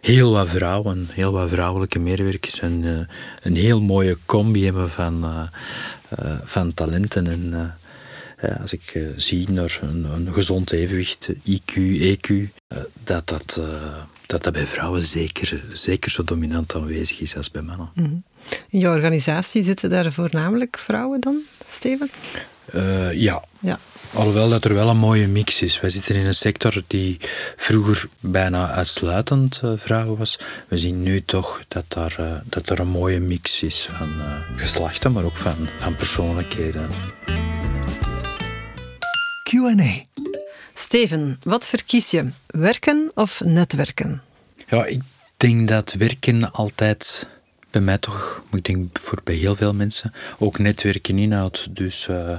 heel 0.00 0.32
wat 0.32 0.48
vrouwen, 0.48 1.08
heel 1.12 1.32
wat 1.32 1.48
vrouwelijke 1.48 1.98
medewerkers 1.98 2.60
en 2.60 2.84
eh, 2.84 3.16
een 3.42 3.56
heel 3.56 3.80
mooie 3.80 4.18
combi 4.26 4.64
hebben 4.64 4.90
van, 4.90 5.48
van 6.44 6.74
talenten. 6.74 7.26
En 7.26 7.74
als 8.60 8.72
ik 8.72 9.06
zie 9.16 9.50
naar 9.50 9.78
een, 9.82 10.04
een, 10.04 10.32
gezond 10.32 10.72
evenwicht, 10.72 11.32
IQ, 11.32 11.74
EQ, 12.00 12.32
dat, 13.04 13.28
dat, 13.28 13.60
dat 14.26 14.42
dat 14.44 14.52
bij 14.52 14.66
vrouwen 14.66 15.02
zeker, 15.02 15.64
zeker 15.72 16.10
zo 16.10 16.24
dominant 16.24 16.74
aanwezig 16.74 17.20
is 17.20 17.36
als 17.36 17.50
bij 17.50 17.62
mannen. 17.62 17.90
Mhm. 17.94 18.14
In 18.68 18.78
jouw 18.78 18.94
organisatie 18.94 19.64
zitten 19.64 19.90
daar 19.90 20.12
voornamelijk 20.12 20.78
vrouwen 20.78 21.20
dan, 21.20 21.38
Steven? 21.68 22.10
ja. 23.12 23.44
ja. 23.60 23.78
Alhoewel 24.14 24.48
dat 24.48 24.64
er 24.64 24.74
wel 24.74 24.88
een 24.88 24.96
mooie 24.96 25.28
mix 25.28 25.62
is. 25.62 25.80
Wij 25.80 25.90
zitten 25.90 26.14
in 26.14 26.26
een 26.26 26.34
sector 26.34 26.82
die 26.86 27.16
vroeger 27.56 28.08
bijna 28.20 28.70
uitsluitend 28.70 29.60
uh, 29.64 29.72
vrouwen 29.76 30.18
was. 30.18 30.38
We 30.68 30.76
zien 30.76 31.02
nu 31.02 31.24
toch 31.24 31.62
dat, 31.68 31.84
daar, 31.88 32.16
uh, 32.20 32.32
dat 32.44 32.68
er 32.68 32.80
een 32.80 32.88
mooie 32.88 33.20
mix 33.20 33.62
is 33.62 33.88
van 33.90 34.08
uh, 34.18 34.36
geslachten, 34.56 35.12
maar 35.12 35.24
ook 35.24 35.36
van, 35.36 35.68
van 35.78 35.96
persoonlijkheden. 35.96 36.86
Q&A. 39.54 40.20
Steven, 40.74 41.40
wat 41.42 41.66
verkies 41.66 42.10
je? 42.10 42.28
Werken 42.46 43.10
of 43.14 43.40
netwerken? 43.44 44.22
Ja, 44.68 44.84
ik 44.84 45.02
denk 45.36 45.68
dat 45.68 45.92
werken 45.92 46.52
altijd 46.52 47.28
bij 47.70 47.80
mij 47.80 47.98
toch, 47.98 48.42
maar 48.50 48.58
ik 48.58 48.64
denk 48.64 48.98
voor 48.98 49.20
bij 49.24 49.34
heel 49.34 49.56
veel 49.56 49.74
mensen, 49.74 50.12
ook 50.38 50.58
netwerken 50.58 51.18
inhoudt. 51.18 51.76
Dus 51.76 52.08
uh, 52.08 52.38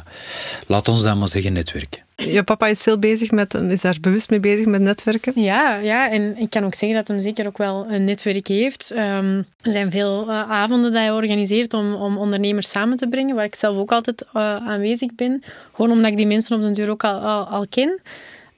laat 0.68 0.88
ons 0.88 1.02
dan 1.02 1.18
maar 1.20 1.28
zeggen 1.28 1.54
netwerken. 1.54 2.05
Je 2.16 2.44
papa 2.44 2.68
is 2.68 2.82
veel 2.82 3.00
bezig 3.00 3.32
met, 3.32 3.54
is 3.54 3.82
daar 3.82 3.98
bewust 4.02 4.30
mee 4.30 4.40
bezig 4.40 4.66
met 4.66 4.82
netwerken? 4.82 5.34
Ja, 5.36 5.76
ja, 5.76 6.10
en 6.12 6.38
ik 6.38 6.50
kan 6.50 6.64
ook 6.64 6.74
zeggen 6.74 6.98
dat 6.98 7.08
hij 7.08 7.20
zeker 7.20 7.48
ook 7.48 7.58
wel 7.58 7.86
een 7.90 8.06
netwerk 8.06 8.48
heeft. 8.48 8.92
Um, 8.92 9.46
er 9.62 9.72
zijn 9.72 9.92
veel 9.92 10.30
uh, 10.30 10.52
avonden 10.52 10.92
dat 10.92 11.02
hij 11.02 11.12
organiseert 11.12 11.74
om, 11.74 11.94
om 11.94 12.18
ondernemers 12.18 12.70
samen 12.70 12.98
te 12.98 13.08
brengen, 13.08 13.36
waar 13.36 13.46
ik 13.46 13.56
zelf 13.56 13.78
ook 13.78 13.92
altijd 13.92 14.22
uh, 14.22 14.56
aanwezig 14.56 15.16
ben. 15.16 15.44
Gewoon 15.74 15.92
omdat 15.92 16.12
ik 16.12 16.18
die 16.18 16.28
mensen 16.28 16.56
op 16.56 16.62
de 16.62 16.72
deur 16.72 16.90
ook 16.90 17.04
al, 17.04 17.20
al, 17.20 17.48
al 17.48 17.66
ken. 17.70 17.90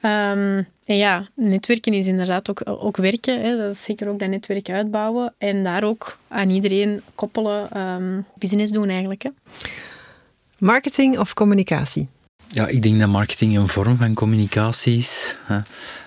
Um, 0.01 0.67
en 0.85 0.97
ja, 0.97 1.27
netwerken 1.33 1.93
is 1.93 2.07
inderdaad 2.07 2.49
ook, 2.49 2.61
ook 2.65 2.97
werken. 2.97 3.41
Hè. 3.41 3.57
Dat 3.57 3.73
is 3.73 3.83
zeker 3.83 4.07
ook 4.07 4.19
dat 4.19 4.29
netwerk 4.29 4.69
uitbouwen. 4.69 5.33
En 5.37 5.63
daar 5.63 5.83
ook 5.83 6.17
aan 6.27 6.49
iedereen 6.49 7.01
koppelen, 7.15 7.81
um, 7.81 8.25
business 8.35 8.71
doen 8.71 8.89
eigenlijk. 8.89 9.23
Hè. 9.23 9.29
Marketing 10.57 11.19
of 11.19 11.33
communicatie? 11.33 12.07
Ja, 12.49 12.67
ik 12.67 12.81
denk 12.81 12.99
dat 12.99 13.09
marketing 13.09 13.57
een 13.57 13.67
vorm 13.67 13.97
van 13.97 14.13
communicatie 14.13 14.97
is. 14.97 15.35
Hè. 15.43 15.59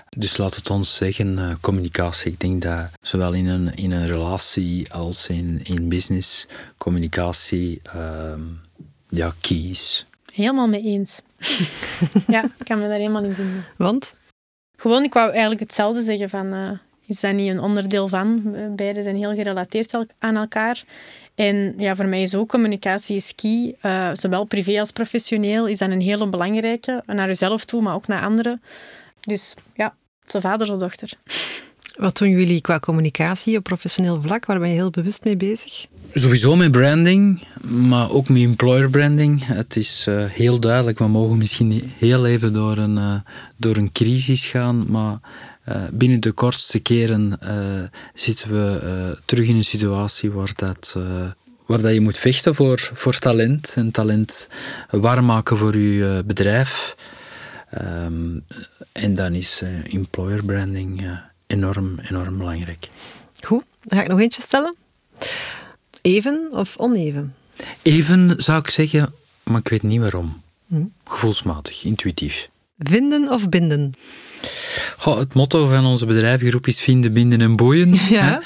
Dus 0.09 0.37
laat 0.37 0.55
het 0.55 0.70
ons 0.70 0.96
zeggen, 0.96 1.38
uh, 1.38 1.55
communicatie. 1.61 2.33
Ik 2.33 2.40
denk 2.40 2.62
dat 2.62 2.88
zowel 3.00 3.33
in 3.33 3.46
een, 3.46 3.74
in 3.74 3.90
een 3.90 4.07
relatie 4.07 4.92
als 4.92 5.29
in, 5.29 5.61
in 5.62 5.88
business 5.88 6.46
communicatie 6.79 7.83
uh, 7.96 8.33
ja, 9.09 9.35
key 9.40 9.57
is. 9.57 10.07
Helemaal 10.33 10.68
mee 10.68 10.83
eens. 10.83 11.20
ja, 12.26 12.44
ik 12.44 12.64
kan 12.64 12.79
me 12.79 12.88
daar 12.88 12.96
helemaal 12.96 13.24
in 13.24 13.35
vinden. 13.35 13.64
Want? 13.76 14.14
Gewoon, 14.76 15.03
ik 15.03 15.12
wou 15.12 15.31
eigenlijk 15.31 15.61
hetzelfde 15.61 16.03
zeggen 16.03 16.31
van... 16.31 16.55
Uh, 16.55 16.70
is 17.11 17.20
dat 17.20 17.33
niet 17.33 17.51
een 17.51 17.61
onderdeel 17.61 18.09
van? 18.09 18.55
Beide 18.77 19.03
zijn 19.03 19.16
heel 19.16 19.35
gerelateerd 19.35 19.94
aan 20.18 20.37
elkaar. 20.37 20.85
En 21.35 21.75
ja, 21.79 21.96
voor 21.96 22.07
mij 22.07 22.23
is 22.23 22.35
ook 22.35 22.49
communicatie 22.49 23.16
is 23.16 23.35
key. 23.35 23.75
Uh, 23.83 24.11
zowel 24.12 24.44
privé 24.44 24.81
als 24.81 24.90
professioneel 24.90 25.68
is 25.68 25.79
dat 25.79 25.90
een 25.90 26.01
hele 26.01 26.29
belangrijke. 26.29 27.03
Naar 27.07 27.27
jezelf 27.27 27.64
toe, 27.64 27.83
maar 27.83 27.94
ook 27.94 28.07
naar 28.07 28.23
anderen. 28.23 28.62
Dus 29.20 29.55
ja, 29.75 29.94
zo 30.27 30.40
vader, 30.40 30.66
zo 30.66 30.77
dochter. 30.77 31.12
Wat 31.96 32.16
doen 32.16 32.31
jullie 32.31 32.61
qua 32.61 32.79
communicatie 32.79 33.57
op 33.57 33.64
professioneel 33.64 34.20
vlak? 34.20 34.46
Waar 34.46 34.59
ben 34.59 34.68
je 34.68 34.75
heel 34.75 34.90
bewust 34.90 35.25
mee 35.25 35.37
bezig? 35.37 35.87
Sowieso 36.14 36.57
met 36.57 36.70
branding, 36.70 37.42
maar 37.62 38.11
ook 38.11 38.29
met 38.29 38.42
employer 38.42 38.90
branding. 38.90 39.46
Het 39.46 39.77
is 39.77 40.07
uh, 40.09 40.25
heel 40.25 40.61
duidelijk, 40.61 40.99
we 40.99 41.09
mogen 41.09 41.38
misschien 41.38 41.92
heel 41.99 42.27
even 42.27 42.53
door 42.53 42.79
een, 42.79 42.96
uh, 42.96 43.14
door 43.57 43.77
een 43.77 43.92
crisis 43.92 44.46
gaan, 44.46 44.87
maar 44.88 45.18
uh, 45.68 45.83
binnen 45.92 46.20
de 46.20 46.33
kortste 46.33 46.79
keren 46.79 47.38
zitten 48.14 48.51
we 48.51 49.18
terug 49.25 49.49
in 49.49 49.57
een 49.57 49.64
situatie 49.64 50.31
waar, 50.31 50.53
dat, 50.57 50.96
waar 51.66 51.81
dat 51.81 51.92
je 51.92 52.01
moet 52.01 52.18
vechten 52.18 52.55
voor, 52.55 52.90
voor 52.92 53.18
talent 53.18 53.73
en 53.77 53.90
talent 53.90 54.49
warm 54.90 55.25
maken 55.25 55.57
voor 55.57 55.79
je 55.79 56.23
bedrijf. 56.27 56.96
Um, 57.83 58.44
en 58.92 59.14
dan 59.14 59.35
is 59.35 59.62
employer 59.90 60.44
branding 60.44 61.20
enorm, 61.46 61.99
enorm 61.99 62.38
belangrijk. 62.38 62.88
Goed, 63.40 63.64
dan 63.83 63.99
ga 63.99 64.05
ik 64.05 64.11
nog 64.11 64.20
eentje 64.20 64.42
stellen. 64.42 64.75
Even 66.03 66.49
of 66.53 66.77
oneven? 66.77 67.35
Even 67.83 68.35
zou 68.37 68.59
ik 68.59 68.70
zeggen, 68.70 69.12
maar 69.42 69.61
ik 69.61 69.68
weet 69.68 69.83
niet 69.83 70.01
waarom. 70.01 70.42
Hm. 70.66 70.85
Gevoelsmatig, 71.05 71.85
intuïtief. 71.85 72.49
Vinden 72.79 73.29
of 73.29 73.49
binden? 73.49 73.92
Goh, 75.00 75.18
het 75.18 75.34
motto 75.34 75.66
van 75.66 75.86
onze 75.86 76.06
bedrijfgroep 76.06 76.66
is 76.66 76.80
vinden, 76.80 77.12
binden 77.12 77.40
en 77.40 77.56
boeien. 77.56 77.94
Ja. 78.10 78.42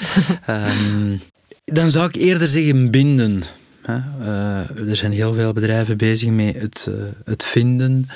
um, 0.49 1.21
dan 1.65 1.89
zou 1.89 2.07
ik 2.07 2.15
eerder 2.15 2.47
zeggen 2.47 2.91
binden. 2.91 3.43
Uh, 3.89 4.89
er 4.89 4.95
zijn 4.95 5.11
heel 5.11 5.33
veel 5.33 5.53
bedrijven 5.53 5.97
bezig 5.97 6.29
met 6.29 6.61
het, 6.61 6.85
uh, 6.89 6.95
het 7.25 7.43
vinden 7.43 8.09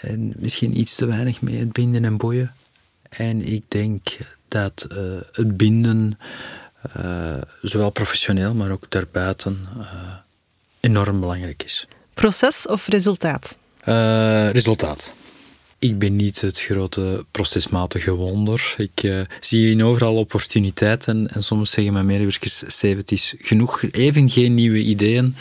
en 0.00 0.32
misschien 0.36 0.78
iets 0.78 0.94
te 0.94 1.06
weinig 1.06 1.40
met 1.40 1.58
het 1.58 1.72
binden 1.72 2.04
en 2.04 2.16
boeien. 2.16 2.54
En 3.08 3.46
ik 3.52 3.64
denk 3.68 4.08
dat 4.48 4.86
uh, 4.92 4.98
het 5.32 5.56
binden 5.56 6.18
zowel 7.62 7.90
professioneel, 7.90 8.54
maar 8.54 8.70
ook 8.70 8.90
daarbuiten 8.90 9.68
enorm 10.80 11.20
belangrijk 11.20 11.62
is. 11.62 11.86
Proces 12.14 12.66
of 12.66 12.86
resultaat? 12.86 13.56
Resultaat. 14.52 15.14
Ik 15.78 15.98
ben 15.98 16.16
niet 16.16 16.40
het 16.40 16.60
grote 16.60 17.24
procesmatige 17.30 18.14
wonder. 18.14 18.74
Ik 18.76 19.02
uh, 19.02 19.20
zie 19.40 19.70
in 19.70 19.84
overal 19.84 20.16
opportuniteiten 20.16 21.28
en 21.32 21.42
soms 21.42 21.70
zeggen 21.70 21.92
mijn 21.92 22.06
medewerkers, 22.06 22.62
Steven, 22.66 22.98
het 22.98 23.12
is 23.12 23.34
genoeg, 23.38 23.82
even 23.90 24.30
geen 24.30 24.54
nieuwe 24.54 24.78
ideeën. 24.78 25.36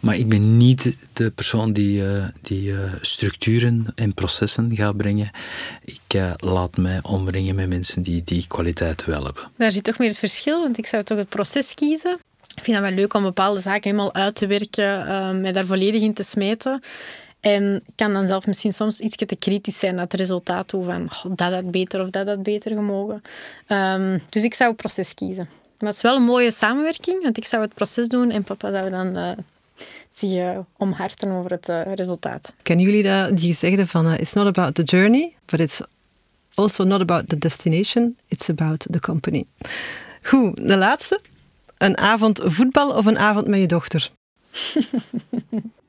Maar 0.00 0.16
ik 0.16 0.28
ben 0.28 0.56
niet 0.56 0.96
de 1.12 1.30
persoon 1.30 1.72
die, 1.72 2.02
uh, 2.02 2.24
die 2.42 2.62
uh, 2.62 2.78
structuren 3.00 3.86
en 3.94 4.14
processen 4.14 4.76
gaat 4.76 4.96
brengen. 4.96 5.30
Ik 5.84 6.20
laat 6.36 6.76
mij 6.76 6.98
omringen 7.02 7.54
met 7.54 7.68
mensen 7.68 8.02
die 8.02 8.22
die 8.24 8.44
kwaliteit 8.48 9.04
wel 9.04 9.24
hebben. 9.24 9.42
Daar 9.56 9.72
zit 9.72 9.84
toch 9.84 9.98
meer 9.98 10.08
het 10.08 10.18
verschil, 10.18 10.60
want 10.60 10.78
ik 10.78 10.86
zou 10.86 11.02
toch 11.02 11.18
het 11.18 11.28
proces 11.28 11.74
kiezen. 11.74 12.18
Ik 12.54 12.62
vind 12.62 12.76
het 12.76 12.86
wel 12.86 12.96
leuk 12.96 13.14
om 13.14 13.22
bepaalde 13.22 13.60
zaken 13.60 13.90
helemaal 13.90 14.14
uit 14.14 14.34
te 14.34 14.46
werken, 14.46 15.40
mij 15.40 15.52
daar 15.52 15.66
volledig 15.66 16.02
in 16.02 16.14
te 16.14 16.22
smeten. 16.22 16.82
En 17.40 17.84
kan 17.94 18.12
dan 18.12 18.26
zelf 18.26 18.46
misschien 18.46 18.72
soms 18.72 19.00
iets 19.00 19.16
te 19.16 19.36
kritisch 19.36 19.78
zijn 19.78 19.94
naar 19.94 20.04
het 20.04 20.14
resultaat 20.14 20.68
toe 20.68 20.84
van 20.84 21.02
oh, 21.02 21.36
dat 21.36 21.52
had 21.52 21.70
beter 21.70 22.00
of 22.00 22.10
dat 22.10 22.26
had 22.26 22.42
beter 22.42 22.70
gemogen. 22.70 23.22
Um, 23.68 24.22
dus 24.28 24.44
ik 24.44 24.54
zou 24.54 24.70
het 24.70 24.78
proces 24.78 25.14
kiezen. 25.14 25.48
Maar 25.78 25.88
het 25.88 25.96
is 25.96 26.02
wel 26.02 26.16
een 26.16 26.22
mooie 26.22 26.50
samenwerking, 26.50 27.22
want 27.22 27.36
ik 27.36 27.44
zou 27.44 27.62
het 27.62 27.74
proces 27.74 28.08
doen 28.08 28.30
en 28.30 28.42
papa 28.42 28.72
zou 28.72 28.90
dan 28.90 29.16
uh, 29.18 29.30
zich 30.10 30.30
uh, 30.30 30.58
omharten 30.76 31.30
over 31.30 31.50
het 31.50 31.68
uh, 31.68 31.80
resultaat. 31.94 32.52
Kennen 32.62 32.84
jullie 32.84 33.02
dat, 33.02 33.36
die 33.36 33.52
gezegde 33.52 33.86
van 33.86 34.12
it's 34.12 34.32
not 34.32 34.46
about 34.46 34.74
the 34.74 34.82
journey, 34.82 35.34
but 35.44 35.60
it's 35.60 35.80
also 36.54 36.84
not 36.84 37.00
about 37.00 37.28
the 37.28 37.38
destination, 37.38 38.16
it's 38.28 38.48
about 38.48 38.86
the 38.90 39.00
company. 39.00 39.44
Goed, 40.22 40.56
de 40.56 40.76
laatste. 40.76 41.20
Een 41.78 41.98
avond 41.98 42.40
voetbal 42.44 42.90
of 42.90 43.06
een 43.06 43.18
avond 43.18 43.46
met 43.46 43.60
je 43.60 43.66
dochter? 43.66 44.10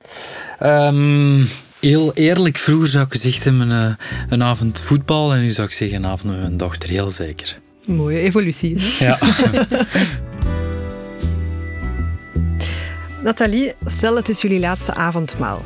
Um, 0.64 1.48
heel 1.80 2.14
eerlijk, 2.14 2.58
vroeger 2.58 2.88
zou 2.88 3.06
ik 3.06 3.12
gezegd 3.12 3.44
hebben 3.44 3.70
een, 3.70 3.90
eh, 3.90 3.96
een 4.30 4.44
avond 4.44 4.82
voetbal 4.82 5.34
en 5.34 5.42
nu 5.42 5.50
zou 5.50 5.68
ik 5.68 5.74
zeggen 5.74 5.98
een 5.98 6.06
avond 6.06 6.32
met 6.32 6.42
mijn 6.42 6.58
dochter, 6.58 6.90
heel 6.90 7.10
zeker. 7.10 7.60
Mooie 7.86 8.20
evolutie. 8.20 8.76
Hè? 8.80 9.06
Ja. 9.06 9.20
Nathalie, 13.24 13.74
stel 13.86 14.16
het 14.16 14.30
is 14.30 14.42
jullie 14.42 14.60
laatste 14.60 14.94
avondmaal. 14.94 15.66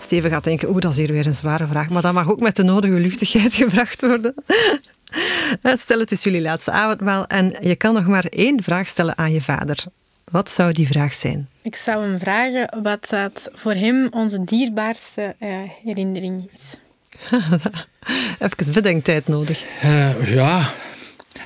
Steven 0.00 0.30
gaat 0.30 0.44
denken, 0.44 0.68
oeh, 0.68 0.80
dat 0.80 0.90
is 0.90 0.96
hier 0.96 1.12
weer 1.12 1.26
een 1.26 1.34
zware 1.34 1.66
vraag, 1.66 1.88
maar 1.88 2.02
dat 2.02 2.12
mag 2.12 2.30
ook 2.30 2.40
met 2.40 2.56
de 2.56 2.62
nodige 2.62 3.00
luchtigheid 3.00 3.54
gebracht 3.64 4.00
worden. 4.00 4.34
Stel 5.78 5.98
het 5.98 6.12
is 6.12 6.22
jullie 6.22 6.42
laatste 6.42 6.70
avondmaal 6.70 7.26
en 7.26 7.56
je 7.60 7.76
kan 7.76 7.94
nog 7.94 8.06
maar 8.06 8.24
één 8.24 8.62
vraag 8.62 8.88
stellen 8.88 9.18
aan 9.18 9.32
je 9.32 9.42
vader. 9.42 9.84
Wat 10.24 10.50
zou 10.50 10.72
die 10.72 10.86
vraag 10.86 11.14
zijn? 11.14 11.48
Ik 11.62 11.76
zou 11.76 12.04
hem 12.04 12.18
vragen 12.18 12.82
wat 12.82 13.08
dat 13.08 13.50
voor 13.54 13.72
hem 13.72 14.08
onze 14.10 14.44
dierbaarste 14.44 15.34
uh, 15.40 15.48
herinnering 15.84 16.50
is. 16.52 16.76
Even 18.38 18.72
bedenktijd 18.72 19.28
nodig. 19.28 19.64
Uh, 19.84 20.34
ja, 20.34 20.72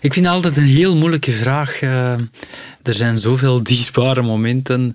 ik 0.00 0.12
vind 0.12 0.26
altijd 0.26 0.57
een 0.57 0.64
heel 0.64 0.96
moeilijke 0.96 1.31
vraag. 1.31 1.81
Uh, 1.83 2.12
er 2.83 2.92
zijn 2.92 3.18
zoveel 3.18 3.62
dierbare 3.62 4.22
momenten, 4.22 4.94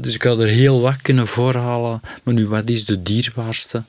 dus 0.00 0.14
ik 0.14 0.22
zou 0.22 0.42
er 0.42 0.48
heel 0.48 0.80
wat 0.80 1.02
kunnen 1.02 1.26
voorhalen. 1.26 2.00
Maar 2.22 2.34
nu, 2.34 2.46
wat 2.46 2.68
is 2.68 2.84
de 2.84 3.02
dierbaarste? 3.02 3.82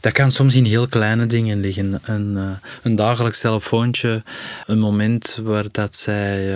Dat 0.00 0.12
kan 0.12 0.30
soms 0.30 0.54
in 0.54 0.64
heel 0.64 0.88
kleine 0.88 1.26
dingen 1.26 1.60
liggen. 1.60 2.00
Een, 2.04 2.36
uh, 2.36 2.50
een 2.82 2.96
dagelijks 2.96 3.40
telefoontje, 3.40 4.22
een 4.66 4.78
moment 4.78 5.40
waar 5.42 5.66
dat 5.70 5.96
zij 5.96 6.54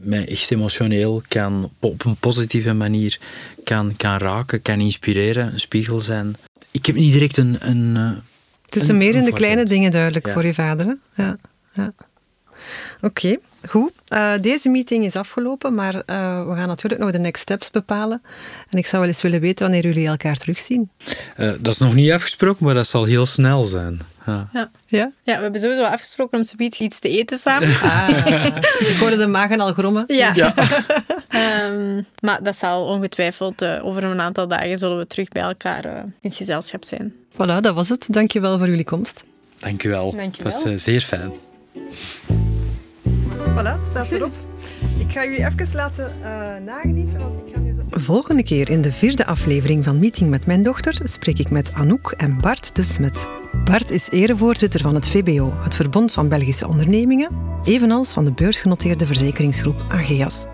mij 0.00 0.28
echt 0.28 0.50
emotioneel 0.50 1.22
kan, 1.28 1.70
op 1.80 2.04
een 2.04 2.16
positieve 2.16 2.72
manier 2.72 3.18
kan, 3.64 3.96
kan 3.96 4.16
raken, 4.16 4.62
kan 4.62 4.80
inspireren, 4.80 5.52
een 5.52 5.60
spiegel 5.60 6.00
zijn. 6.00 6.34
Ik 6.70 6.86
heb 6.86 6.96
niet 6.96 7.12
direct 7.12 7.36
een. 7.36 7.56
een 7.60 7.96
het 8.64 8.82
is 8.82 8.88
een, 8.88 8.98
meer 8.98 9.14
in 9.14 9.24
de 9.24 9.32
kleine 9.32 9.64
dingen 9.64 9.90
duidelijk 9.90 10.26
ja. 10.26 10.32
voor 10.32 10.46
je 10.46 10.54
vader. 10.54 10.86
Hè? 10.86 11.22
Ja. 11.22 11.36
ja. 11.72 11.92
Oké, 13.00 13.06
okay, 13.06 13.38
goed. 13.68 13.92
Uh, 14.08 14.32
deze 14.40 14.68
meeting 14.68 15.04
is 15.04 15.16
afgelopen, 15.16 15.74
maar 15.74 15.94
uh, 15.94 16.48
we 16.48 16.54
gaan 16.54 16.68
natuurlijk 16.68 17.00
nog 17.00 17.10
de 17.10 17.18
next 17.18 17.42
steps 17.42 17.70
bepalen. 17.70 18.22
En 18.70 18.78
ik 18.78 18.86
zou 18.86 19.02
wel 19.02 19.10
eens 19.10 19.22
willen 19.22 19.40
weten 19.40 19.62
wanneer 19.64 19.84
jullie 19.84 20.06
elkaar 20.06 20.36
terugzien. 20.36 20.90
Uh, 21.38 21.52
dat 21.58 21.72
is 21.72 21.78
nog 21.78 21.94
niet 21.94 22.12
afgesproken, 22.12 22.64
maar 22.64 22.74
dat 22.74 22.86
zal 22.86 23.04
heel 23.04 23.26
snel 23.26 23.64
zijn. 23.64 24.00
Ja. 24.26 24.48
Ja. 24.52 24.70
ja? 25.22 25.36
we 25.36 25.42
hebben 25.42 25.60
sowieso 25.60 25.82
afgesproken 25.82 26.38
om 26.38 26.44
zoiets 26.44 26.80
iets 26.80 26.98
te 26.98 27.08
eten 27.08 27.38
samen. 27.38 27.68
Ah, 27.68 28.08
ik 28.78 28.96
hoorde 29.00 29.16
de 29.16 29.26
magen 29.26 29.60
al 29.60 29.72
grommen. 29.72 30.04
Ja. 30.06 30.32
ja. 30.34 30.54
um, 31.66 32.06
maar 32.26 32.42
dat 32.42 32.56
zal 32.56 32.86
ongetwijfeld 32.86 33.64
over 33.64 34.04
een 34.04 34.20
aantal 34.20 34.48
dagen 34.48 34.78
zullen 34.78 34.98
we 34.98 35.06
terug 35.06 35.28
bij 35.28 35.42
elkaar 35.42 35.84
in 35.84 36.12
het 36.20 36.34
gezelschap 36.34 36.84
zijn. 36.84 37.12
Voilà, 37.32 37.60
dat 37.60 37.74
was 37.74 37.88
het. 37.88 38.06
Dankjewel 38.10 38.58
voor 38.58 38.68
jullie 38.68 38.84
komst. 38.84 39.24
Dankjewel. 39.58 40.14
Dankjewel. 40.16 40.52
Het 40.52 40.64
was 40.64 40.82
zeer 40.82 41.00
fijn. 41.00 41.32
Voilà, 43.56 43.88
staat 43.90 44.10
erop. 44.10 44.34
Ik 44.98 45.12
ga 45.12 45.24
jullie 45.24 45.46
even 45.46 45.68
laten 45.74 46.12
uh, 46.20 46.26
nagenieten, 46.64 47.18
want 47.18 47.40
ik 47.46 47.54
ga 47.54 47.60
nu 47.60 47.74
zo... 47.74 47.82
Volgende 47.90 48.42
keer 48.42 48.70
in 48.70 48.82
de 48.82 48.92
vierde 48.92 49.26
aflevering 49.26 49.84
van 49.84 49.98
Meeting 49.98 50.30
met 50.30 50.46
mijn 50.46 50.62
dochter 50.62 51.00
spreek 51.02 51.38
ik 51.38 51.50
met 51.50 51.72
Anouk 51.72 52.14
en 52.16 52.40
Bart 52.40 52.76
de 52.76 52.82
Smet. 52.82 53.28
Bart 53.64 53.90
is 53.90 54.10
erevoorzitter 54.10 54.80
van 54.80 54.94
het 54.94 55.08
VBO, 55.08 55.52
het 55.62 55.74
Verbond 55.74 56.12
van 56.12 56.28
Belgische 56.28 56.68
Ondernemingen, 56.68 57.28
evenals 57.64 58.12
van 58.12 58.24
de 58.24 58.32
beursgenoteerde 58.32 59.06
verzekeringsgroep 59.06 59.84
Ageas. 59.88 60.44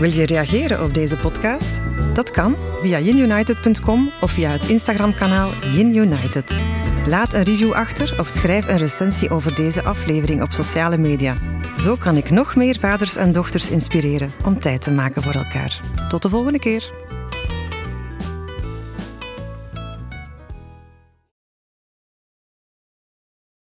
Wil 0.00 0.10
je 0.10 0.26
reageren 0.26 0.82
op 0.82 0.94
deze 0.94 1.16
podcast? 1.16 1.80
Dat 2.12 2.30
kan 2.30 2.56
via 2.82 3.00
yinunited.com 3.00 4.10
of 4.20 4.30
via 4.30 4.50
het 4.50 4.68
Instagram-kanaal 4.68 5.50
YinUnited. 5.74 6.58
Laat 7.06 7.32
een 7.32 7.42
review 7.42 7.72
achter 7.72 8.20
of 8.20 8.28
schrijf 8.28 8.68
een 8.68 8.78
recensie 8.78 9.30
over 9.30 9.54
deze 9.54 9.82
aflevering 9.82 10.42
op 10.42 10.52
sociale 10.52 10.98
media. 10.98 11.36
Zo 11.76 11.96
kan 11.96 12.16
ik 12.16 12.30
nog 12.30 12.56
meer 12.56 12.78
vaders 12.78 13.16
en 13.16 13.32
dochters 13.32 13.70
inspireren 13.70 14.30
om 14.44 14.58
tijd 14.58 14.82
te 14.82 14.90
maken 14.90 15.22
voor 15.22 15.34
elkaar. 15.34 15.80
Tot 16.08 16.22
de 16.22 16.28
volgende 16.28 16.58
keer. 16.58 17.05